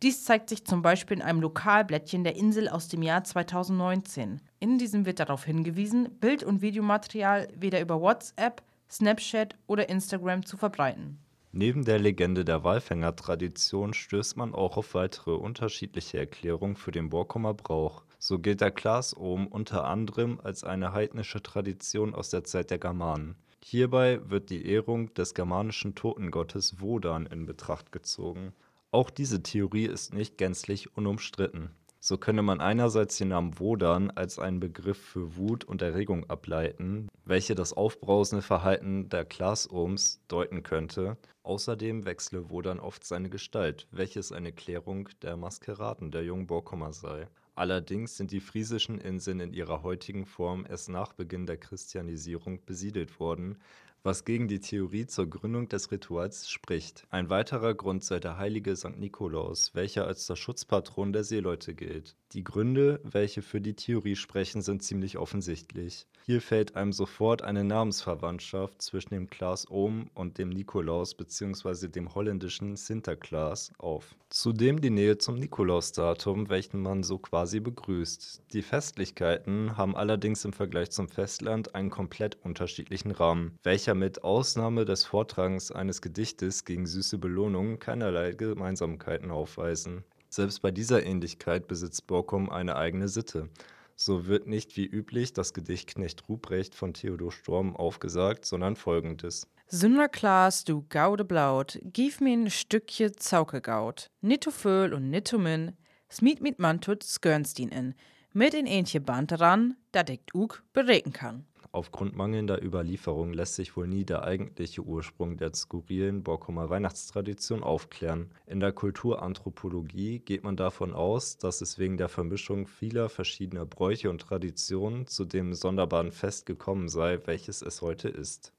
[0.03, 4.41] Dies zeigt sich zum Beispiel in einem Lokalblättchen der Insel aus dem Jahr 2019.
[4.59, 10.57] In diesem wird darauf hingewiesen, Bild- und Videomaterial weder über WhatsApp, Snapchat oder Instagram zu
[10.57, 11.19] verbreiten.
[11.51, 17.53] Neben der Legende der Walfängertradition stößt man auch auf weitere unterschiedliche Erklärungen für den Borkumer
[17.53, 18.03] Brauch.
[18.17, 23.35] So gilt der Klaas-Ohm unter anderem als eine heidnische Tradition aus der Zeit der Germanen.
[23.63, 28.53] Hierbei wird die Ehrung des germanischen Totengottes Wodan in Betracht gezogen.
[28.93, 31.69] Auch diese Theorie ist nicht gänzlich unumstritten.
[32.01, 37.07] So könne man einerseits den Namen Wodan als einen Begriff für Wut und Erregung ableiten,
[37.23, 41.15] welche das aufbrausende Verhalten der Class-Ohms deuten könnte.
[41.43, 47.29] Außerdem wechsle Wodan oft seine Gestalt, welches eine Klärung der Maskeraden der jungen Borkummer sei.
[47.55, 53.19] Allerdings sind die friesischen Inseln in ihrer heutigen Form erst nach Beginn der Christianisierung besiedelt
[53.21, 53.57] worden,
[54.03, 57.05] was gegen die Theorie zur Gründung des Rituals spricht.
[57.09, 58.97] Ein weiterer Grund sei der heilige St.
[58.97, 62.15] Nikolaus, welcher als der Schutzpatron der Seeleute gilt.
[62.33, 66.07] Die Gründe, welche für die Theorie sprechen, sind ziemlich offensichtlich.
[66.25, 71.89] Hier fällt einem sofort eine Namensverwandtschaft zwischen dem Klaas Ohm und dem Nikolaus bzw.
[71.89, 74.15] dem holländischen Sinterklaas auf.
[74.29, 78.43] Zudem die Nähe zum Nikolausdatum, welchen man so quasi begrüßt.
[78.53, 84.85] Die Festlichkeiten haben allerdings im Vergleich zum Festland einen komplett unterschiedlichen Rahmen, welcher mit Ausnahme
[84.85, 90.05] des Vortragens eines Gedichtes gegen süße Belohnungen keinerlei Gemeinsamkeiten aufweisen.
[90.33, 93.49] Selbst bei dieser Ähnlichkeit besitzt Borkum eine eigene Sitte.
[93.97, 99.49] So wird nicht wie üblich das Gedicht Knecht Ruprecht von Theodor Storm aufgesagt, sondern folgendes.
[99.67, 104.09] Sünderklaas, du gaude Blaut, gif mir ein Stückchen Zaukegaut.
[104.21, 105.73] Nitto Föhl und Nitto Min,
[106.09, 107.93] smiet mit Mantut skörnstien in,
[108.31, 111.45] mit in ähnliche Band ran, dat ich ug bereken kann.
[111.73, 118.29] Aufgrund mangelnder Überlieferung lässt sich wohl nie der eigentliche Ursprung der skurrilen Borkumer Weihnachtstradition aufklären.
[118.45, 124.09] In der Kulturanthropologie geht man davon aus, dass es wegen der Vermischung vieler verschiedener Bräuche
[124.09, 128.51] und Traditionen zu dem sonderbaren Fest gekommen sei, welches es heute ist.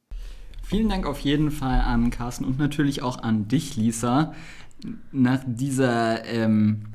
[0.62, 4.32] Vielen Dank auf jeden Fall an Carsten und natürlich auch an dich, Lisa.
[5.10, 6.86] Nach dieser ähm,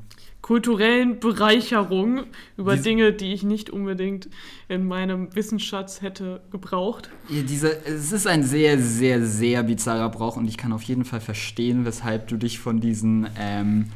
[0.48, 2.24] kulturellen Bereicherung
[2.56, 4.30] über Dies Dinge, die ich nicht unbedingt
[4.68, 7.10] in meinem Wissensschatz hätte gebraucht.
[7.28, 11.04] Ja, diese, es ist ein sehr, sehr, sehr bizarrer Brauch und ich kann auf jeden
[11.04, 13.90] Fall verstehen, weshalb du dich von diesen, ähm,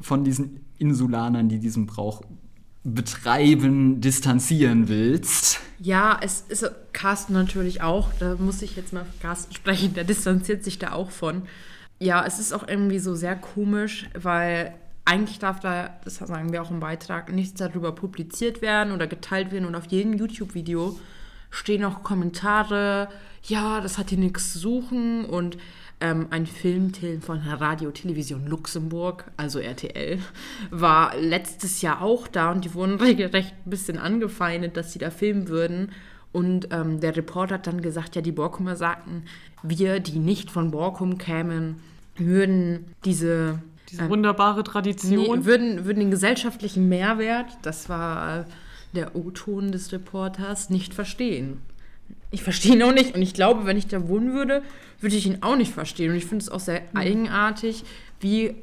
[0.00, 2.22] von diesen Insulanern, die diesen Brauch
[2.82, 5.60] betreiben, distanzieren willst.
[5.78, 10.64] Ja, es ist Carsten natürlich auch, da muss ich jetzt mal Carsten sprechen, der distanziert
[10.64, 11.42] sich da auch von.
[12.00, 14.74] Ja, es ist auch irgendwie so sehr komisch, weil
[15.08, 19.50] eigentlich darf da, das sagen wir auch im Beitrag, nichts darüber publiziert werden oder geteilt
[19.52, 19.64] werden.
[19.64, 20.98] Und auf jedem YouTube-Video
[21.50, 23.08] stehen auch Kommentare,
[23.42, 25.24] ja, das hat hier nichts zu suchen.
[25.24, 25.56] Und
[26.00, 26.92] ähm, ein Film
[27.22, 30.18] von Radio Television Luxemburg, also RTL,
[30.70, 32.52] war letztes Jahr auch da.
[32.52, 35.92] Und die wurden regelrecht ein bisschen angefeindet, dass sie da filmen würden.
[36.32, 39.22] Und ähm, der Reporter hat dann gesagt, ja, die Borkumer sagten,
[39.62, 41.76] wir, die nicht von Borkum kämen,
[42.18, 45.38] würden diese diese ähm, wunderbare Tradition.
[45.38, 48.46] Nee, würden, würden den gesellschaftlichen Mehrwert, das war
[48.94, 51.58] der O-Ton des Reporters, nicht verstehen.
[52.30, 54.62] Ich verstehe ihn auch nicht und ich glaube, wenn ich da wohnen würde,
[55.00, 56.10] würde ich ihn auch nicht verstehen.
[56.10, 56.98] Und ich finde es auch sehr mhm.
[56.98, 57.84] eigenartig,
[58.20, 58.54] wie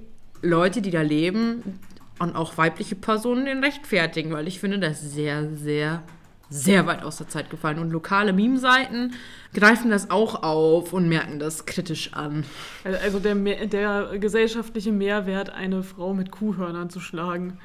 [0.41, 1.79] Leute, die da leben
[2.19, 6.03] und auch weibliche Personen den rechtfertigen, weil ich finde das sehr, sehr
[6.49, 7.79] sehr weit aus der Zeit gefallen.
[7.79, 9.13] Und lokale Meme-Seiten
[9.53, 12.43] greifen das auch auf und merken das kritisch an.
[12.83, 17.57] Also der, der gesellschaftliche Mehrwert, eine Frau mit Kuhhörnern zu schlagen.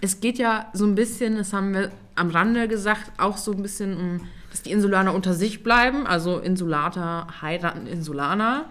[0.00, 3.62] Es geht ja so ein bisschen, das haben wir am Rande gesagt, auch so ein
[3.62, 4.20] bisschen um,
[4.50, 6.06] dass die Insulaner unter sich bleiben.
[6.06, 8.66] Also Insulater heiraten Insulaner.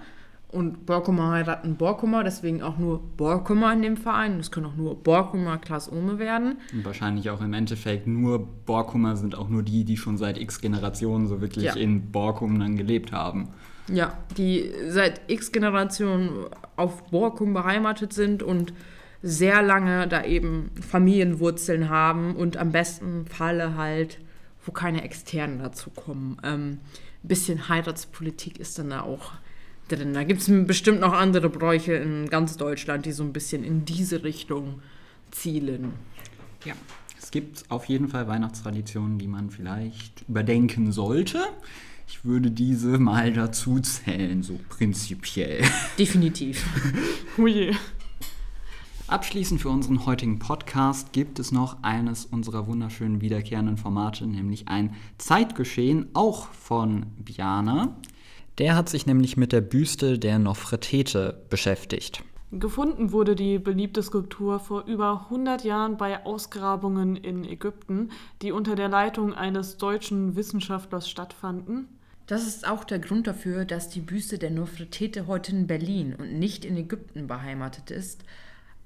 [0.50, 4.40] Und Borkumer heiraten Borkumer, deswegen auch nur Borkumer in dem Verein.
[4.40, 6.58] Es können auch nur Borkumer Klaas Ohme werden.
[6.72, 10.62] Und wahrscheinlich auch im Endeffekt nur Borkumer sind auch nur die, die schon seit x
[10.62, 11.74] Generationen so wirklich ja.
[11.76, 13.50] in Borkum dann gelebt haben.
[13.90, 16.30] Ja, die seit x Generationen
[16.78, 18.74] auf Borkum beheimatet sind und
[19.22, 24.20] sehr lange da eben Familienwurzeln haben und am besten Falle halt,
[24.66, 26.38] wo keine Externen dazu kommen.
[26.44, 26.80] Ähm,
[27.24, 29.34] ein bisschen Heiratspolitik ist dann da auch
[29.88, 30.14] drin.
[30.14, 33.86] Da gibt es bestimmt noch andere Bräuche in ganz Deutschland, die so ein bisschen in
[33.86, 34.82] diese Richtung
[35.32, 35.94] zielen.
[36.66, 36.74] Ja,
[37.20, 41.40] es gibt auf jeden Fall Weihnachtstraditionen, die man vielleicht überdenken sollte.
[42.08, 45.62] Ich würde diese mal dazu zählen, so prinzipiell.
[46.00, 46.66] Definitiv.
[47.38, 47.76] Hui.
[49.08, 54.96] Abschließend für unseren heutigen Podcast gibt es noch eines unserer wunderschönen wiederkehrenden Formate, nämlich ein
[55.18, 57.98] Zeitgeschehen, auch von Biana.
[58.58, 62.24] Der hat sich nämlich mit der Büste der Nofretete beschäftigt.
[62.52, 68.10] Gefunden wurde die beliebte Skulptur vor über 100 Jahren bei Ausgrabungen in Ägypten,
[68.42, 71.90] die unter der Leitung eines deutschen Wissenschaftlers stattfanden.
[72.26, 76.40] Das ist auch der Grund dafür, dass die Büste der Nofretete heute in Berlin und
[76.40, 78.24] nicht in Ägypten beheimatet ist,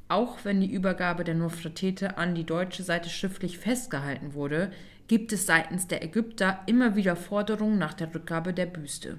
[0.07, 4.71] auch wenn die Übergabe der Nofretete an die deutsche Seite schriftlich festgehalten wurde,
[5.07, 9.17] gibt es seitens der Ägypter immer wieder Forderungen nach der Rückgabe der Büste.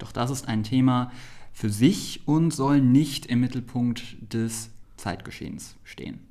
[0.00, 1.12] Doch das ist ein Thema
[1.52, 6.26] für sich und soll nicht im Mittelpunkt des Zeitgeschehens stehen.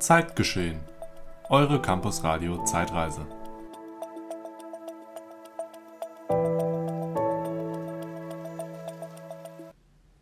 [0.00, 0.80] Zeitgeschehen.
[1.48, 3.26] Eure Campus Radio Zeitreise.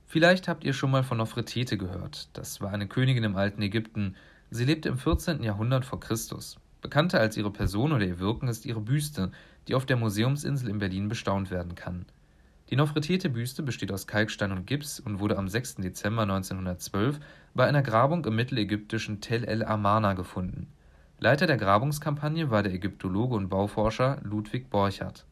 [0.06, 2.28] Vielleicht habt ihr schon mal von Nofretete gehört.
[2.34, 4.14] Das war eine Königin im alten Ägypten,
[4.54, 5.42] Sie lebte im 14.
[5.42, 6.60] Jahrhundert vor Christus.
[6.80, 9.32] Bekannter als ihre Person oder ihr Wirken ist ihre Büste,
[9.66, 12.06] die auf der Museumsinsel in Berlin bestaunt werden kann.
[12.70, 15.78] Die Nofretete-Büste besteht aus Kalkstein und Gips und wurde am 6.
[15.78, 17.18] Dezember 1912
[17.52, 20.68] bei einer Grabung im mittelägyptischen Tel el Amarna gefunden.
[21.18, 25.26] Leiter der Grabungskampagne war der Ägyptologe und Bauforscher Ludwig Borchardt.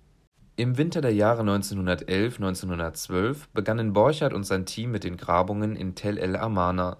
[0.56, 6.18] Im Winter der Jahre 1911/1912 begannen Borchardt und sein Team mit den Grabungen in Tel
[6.18, 6.96] el Amarna.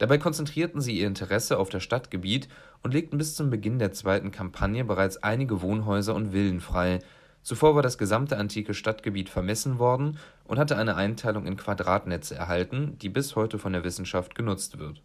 [0.00, 2.48] Dabei konzentrierten sie ihr Interesse auf das Stadtgebiet
[2.82, 7.00] und legten bis zum Beginn der zweiten Kampagne bereits einige Wohnhäuser und Villen frei.
[7.42, 12.96] Zuvor war das gesamte antike Stadtgebiet vermessen worden und hatte eine Einteilung in Quadratnetze erhalten,
[13.02, 15.02] die bis heute von der Wissenschaft genutzt wird.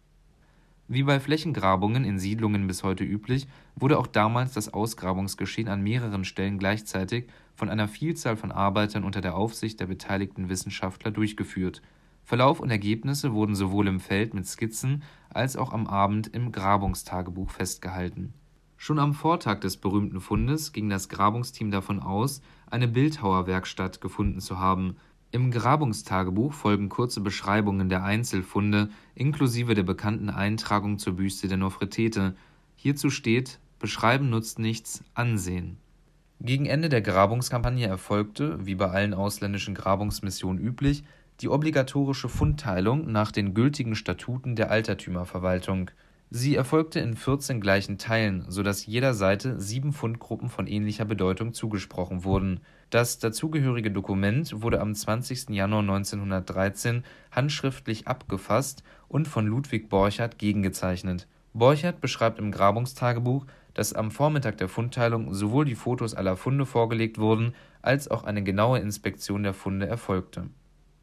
[0.88, 6.24] Wie bei Flächengrabungen in Siedlungen bis heute üblich, wurde auch damals das Ausgrabungsgeschehen an mehreren
[6.24, 11.82] Stellen gleichzeitig von einer Vielzahl von Arbeitern unter der Aufsicht der beteiligten Wissenschaftler durchgeführt.
[12.26, 17.50] Verlauf und Ergebnisse wurden sowohl im Feld mit Skizzen als auch am Abend im Grabungstagebuch
[17.50, 18.34] festgehalten.
[18.76, 24.58] Schon am Vortag des berühmten Fundes ging das Grabungsteam davon aus, eine Bildhauerwerkstatt gefunden zu
[24.58, 24.96] haben.
[25.30, 32.34] Im Grabungstagebuch folgen kurze Beschreibungen der Einzelfunde inklusive der bekannten Eintragung zur Büste der Nofretete.
[32.74, 35.76] Hierzu steht: Beschreiben nutzt nichts, ansehen.
[36.40, 41.04] Gegen Ende der Grabungskampagne erfolgte, wie bei allen ausländischen Grabungsmissionen üblich,
[41.40, 45.90] die obligatorische Fundteilung nach den gültigen Statuten der Altertümerverwaltung.
[46.30, 51.52] Sie erfolgte in 14 gleichen Teilen, so dass jeder Seite sieben Fundgruppen von ähnlicher Bedeutung
[51.52, 52.60] zugesprochen wurden.
[52.90, 55.50] Das dazugehörige Dokument wurde am 20.
[55.50, 61.28] Januar 1913 handschriftlich abgefasst und von Ludwig Borchardt gegengezeichnet.
[61.54, 67.18] Borchardt beschreibt im Grabungstagebuch, dass am Vormittag der Fundteilung sowohl die Fotos aller Funde vorgelegt
[67.18, 70.48] wurden, als auch eine genaue Inspektion der Funde erfolgte.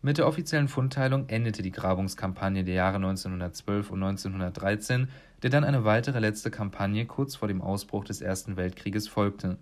[0.05, 5.07] Mit der offiziellen Fundteilung endete die Grabungskampagne der Jahre 1912 und 1913,
[5.41, 9.57] der dann eine weitere letzte Kampagne kurz vor dem Ausbruch des Ersten Weltkrieges folgte.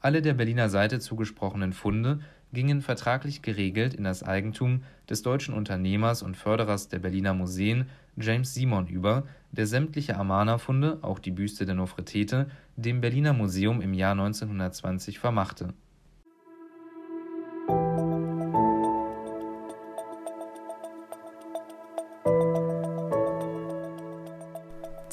[0.00, 2.18] Alle der Berliner Seite zugesprochenen Funde
[2.52, 8.54] gingen vertraglich geregelt in das Eigentum des deutschen Unternehmers und Förderers der Berliner Museen James
[8.54, 9.22] Simon über,
[9.52, 15.74] der sämtliche Amarna-Funde, auch die Büste der Nofretete, dem Berliner Museum im Jahr 1920 vermachte.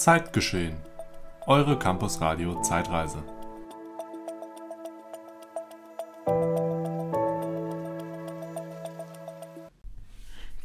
[0.03, 0.75] Zeitgeschehen.
[1.47, 3.23] Eure Campusradio Zeitreise.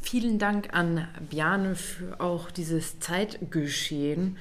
[0.01, 4.35] Vielen Dank an Bjane für auch dieses Zeitgeschehen.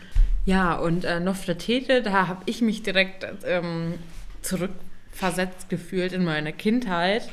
[0.45, 4.01] Ja, und äh, Nofretete, da habe ich mich direkt ähm,
[4.43, 7.29] zurückversetzt gefühlt in meine Kindheit,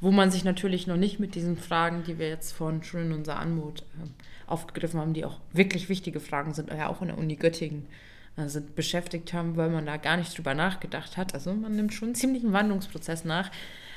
[0.00, 3.12] wo man sich natürlich noch nicht mit diesen Fragen, die wir jetzt von schon in
[3.12, 4.06] unserer Anmut äh,
[4.46, 7.86] aufgegriffen haben, die auch wirklich wichtige Fragen sind, ja auch in der Uni Göttingen
[8.36, 11.34] äh, sind, beschäftigt haben, weil man da gar nicht drüber nachgedacht hat.
[11.34, 13.50] Also man nimmt schon einen ziemlichen Wandlungsprozess nach.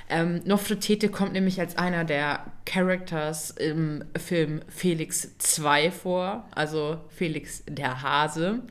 [0.10, 7.64] Ähm, Nofretete kommt nämlich als einer der Characters im Film Felix 2 vor, also Felix
[7.66, 8.62] der Hase.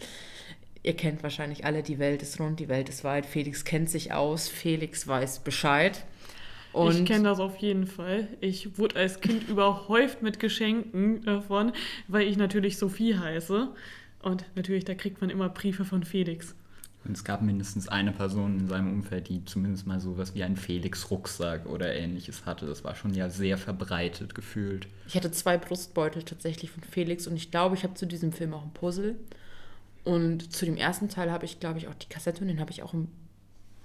[0.83, 3.24] Ihr kennt wahrscheinlich alle, die Welt ist rund, die Welt ist weit.
[3.24, 6.05] Felix kennt sich aus, Felix weiß Bescheid.
[6.73, 8.29] Und ich kenne das auf jeden Fall.
[8.41, 11.73] Ich wurde als Kind überhäuft mit Geschenken davon,
[12.07, 13.68] weil ich natürlich Sophie heiße.
[14.23, 16.55] Und natürlich, da kriegt man immer Briefe von Felix.
[17.05, 20.57] Und es gab mindestens eine Person in seinem Umfeld, die zumindest mal sowas wie einen
[20.57, 22.66] Felix-Rucksack oder ähnliches hatte.
[22.66, 24.87] Das war schon ja sehr verbreitet gefühlt.
[25.09, 28.53] Ich hatte zwei Brustbeutel tatsächlich von Felix und ich glaube, ich habe zu diesem Film
[28.53, 29.16] auch ein Puzzle.
[30.05, 32.71] Und zu dem ersten Teil habe ich, glaube ich, auch die Kassette und den habe
[32.71, 33.09] ich auch im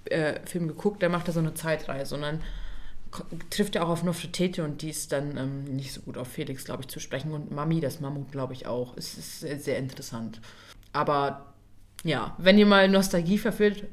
[0.06, 1.00] äh, Film geguckt.
[1.00, 2.40] Der macht da so eine Zeitreise und dann
[3.50, 6.64] trifft er auch auf Nofretete und die ist dann ähm, nicht so gut auf Felix,
[6.64, 7.32] glaube ich, zu sprechen.
[7.32, 8.96] Und Mami, das Mammut, glaube ich, auch.
[8.96, 10.40] Es ist sehr, sehr interessant.
[10.92, 11.54] Aber
[12.04, 13.84] ja, wenn ihr mal Nostalgie verführt,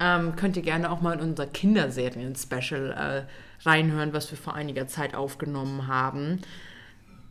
[0.00, 4.86] ähm, könnt ihr gerne auch mal in unser Kinderserien-Special äh, reinhören, was wir vor einiger
[4.86, 6.40] Zeit aufgenommen haben.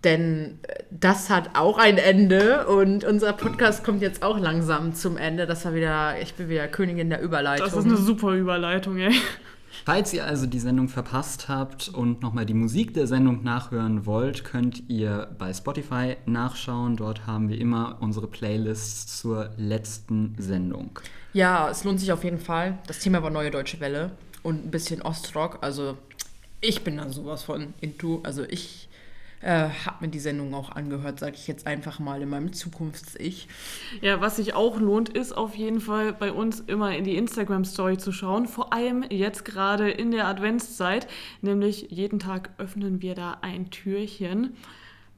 [0.03, 5.17] Denn äh, das hat auch ein Ende und unser Podcast kommt jetzt auch langsam zum
[5.17, 5.47] Ende.
[5.47, 7.65] Das war wieder, ich bin wieder Königin der Überleitung.
[7.65, 9.13] Das ist eine super Überleitung, ey.
[9.86, 14.43] Falls ihr also die Sendung verpasst habt und nochmal die Musik der Sendung nachhören wollt,
[14.43, 16.97] könnt ihr bei Spotify nachschauen.
[16.97, 20.99] Dort haben wir immer unsere Playlists zur letzten Sendung.
[21.34, 22.78] Ja, es lohnt sich auf jeden Fall.
[22.88, 24.11] Das Thema war Neue Deutsche Welle
[24.43, 25.59] und ein bisschen Ostrock.
[25.61, 25.97] Also
[26.61, 28.21] ich bin da sowas von into.
[28.23, 28.86] Also ich
[29.41, 33.47] äh, habe mir die Sendung auch angehört, sage ich jetzt einfach mal in meinem Zukunfts-Ich.
[34.01, 37.97] Ja, was sich auch lohnt, ist auf jeden Fall bei uns immer in die Instagram-Story
[37.97, 38.47] zu schauen.
[38.47, 41.07] Vor allem jetzt gerade in der Adventszeit.
[41.41, 44.55] Nämlich jeden Tag öffnen wir da ein Türchen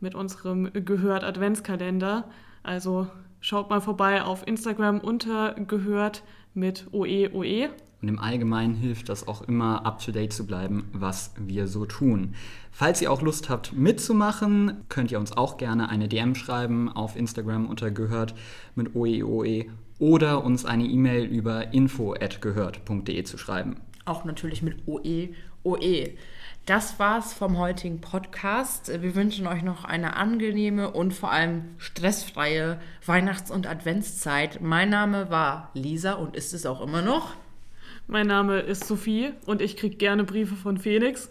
[0.01, 2.26] mit unserem Gehört Adventskalender.
[2.61, 3.07] Also
[3.39, 7.70] schaut mal vorbei auf Instagram unter Gehört mit OE OE.
[8.02, 12.36] Und im Allgemeinen hilft das auch immer, up-to-date zu bleiben, was wir so tun.
[12.72, 17.16] Falls ihr auch Lust habt mitzumachen, könnt ihr uns auch gerne eine DM schreiben auf
[17.16, 18.36] Instagram unter gehört
[18.76, 19.66] mit OEOE
[20.00, 23.78] oder uns eine E-Mail über info@gehört.de zu schreiben.
[24.06, 25.30] Auch natürlich mit OE
[25.64, 26.16] OE.
[26.66, 28.89] Das war's vom heutigen Podcast.
[29.02, 34.62] Wir wünschen euch noch eine angenehme und vor allem stressfreie Weihnachts- und Adventszeit.
[34.62, 37.36] Mein Name war Lisa und ist es auch immer noch.
[38.12, 41.30] Mein Name ist Sophie und ich kriege gerne Briefe von Felix.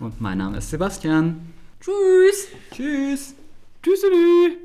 [0.00, 1.52] Und mein Name ist Sebastian.
[1.78, 2.48] Tschüss.
[2.72, 3.34] Tschüss.
[3.82, 4.56] Tschüssi.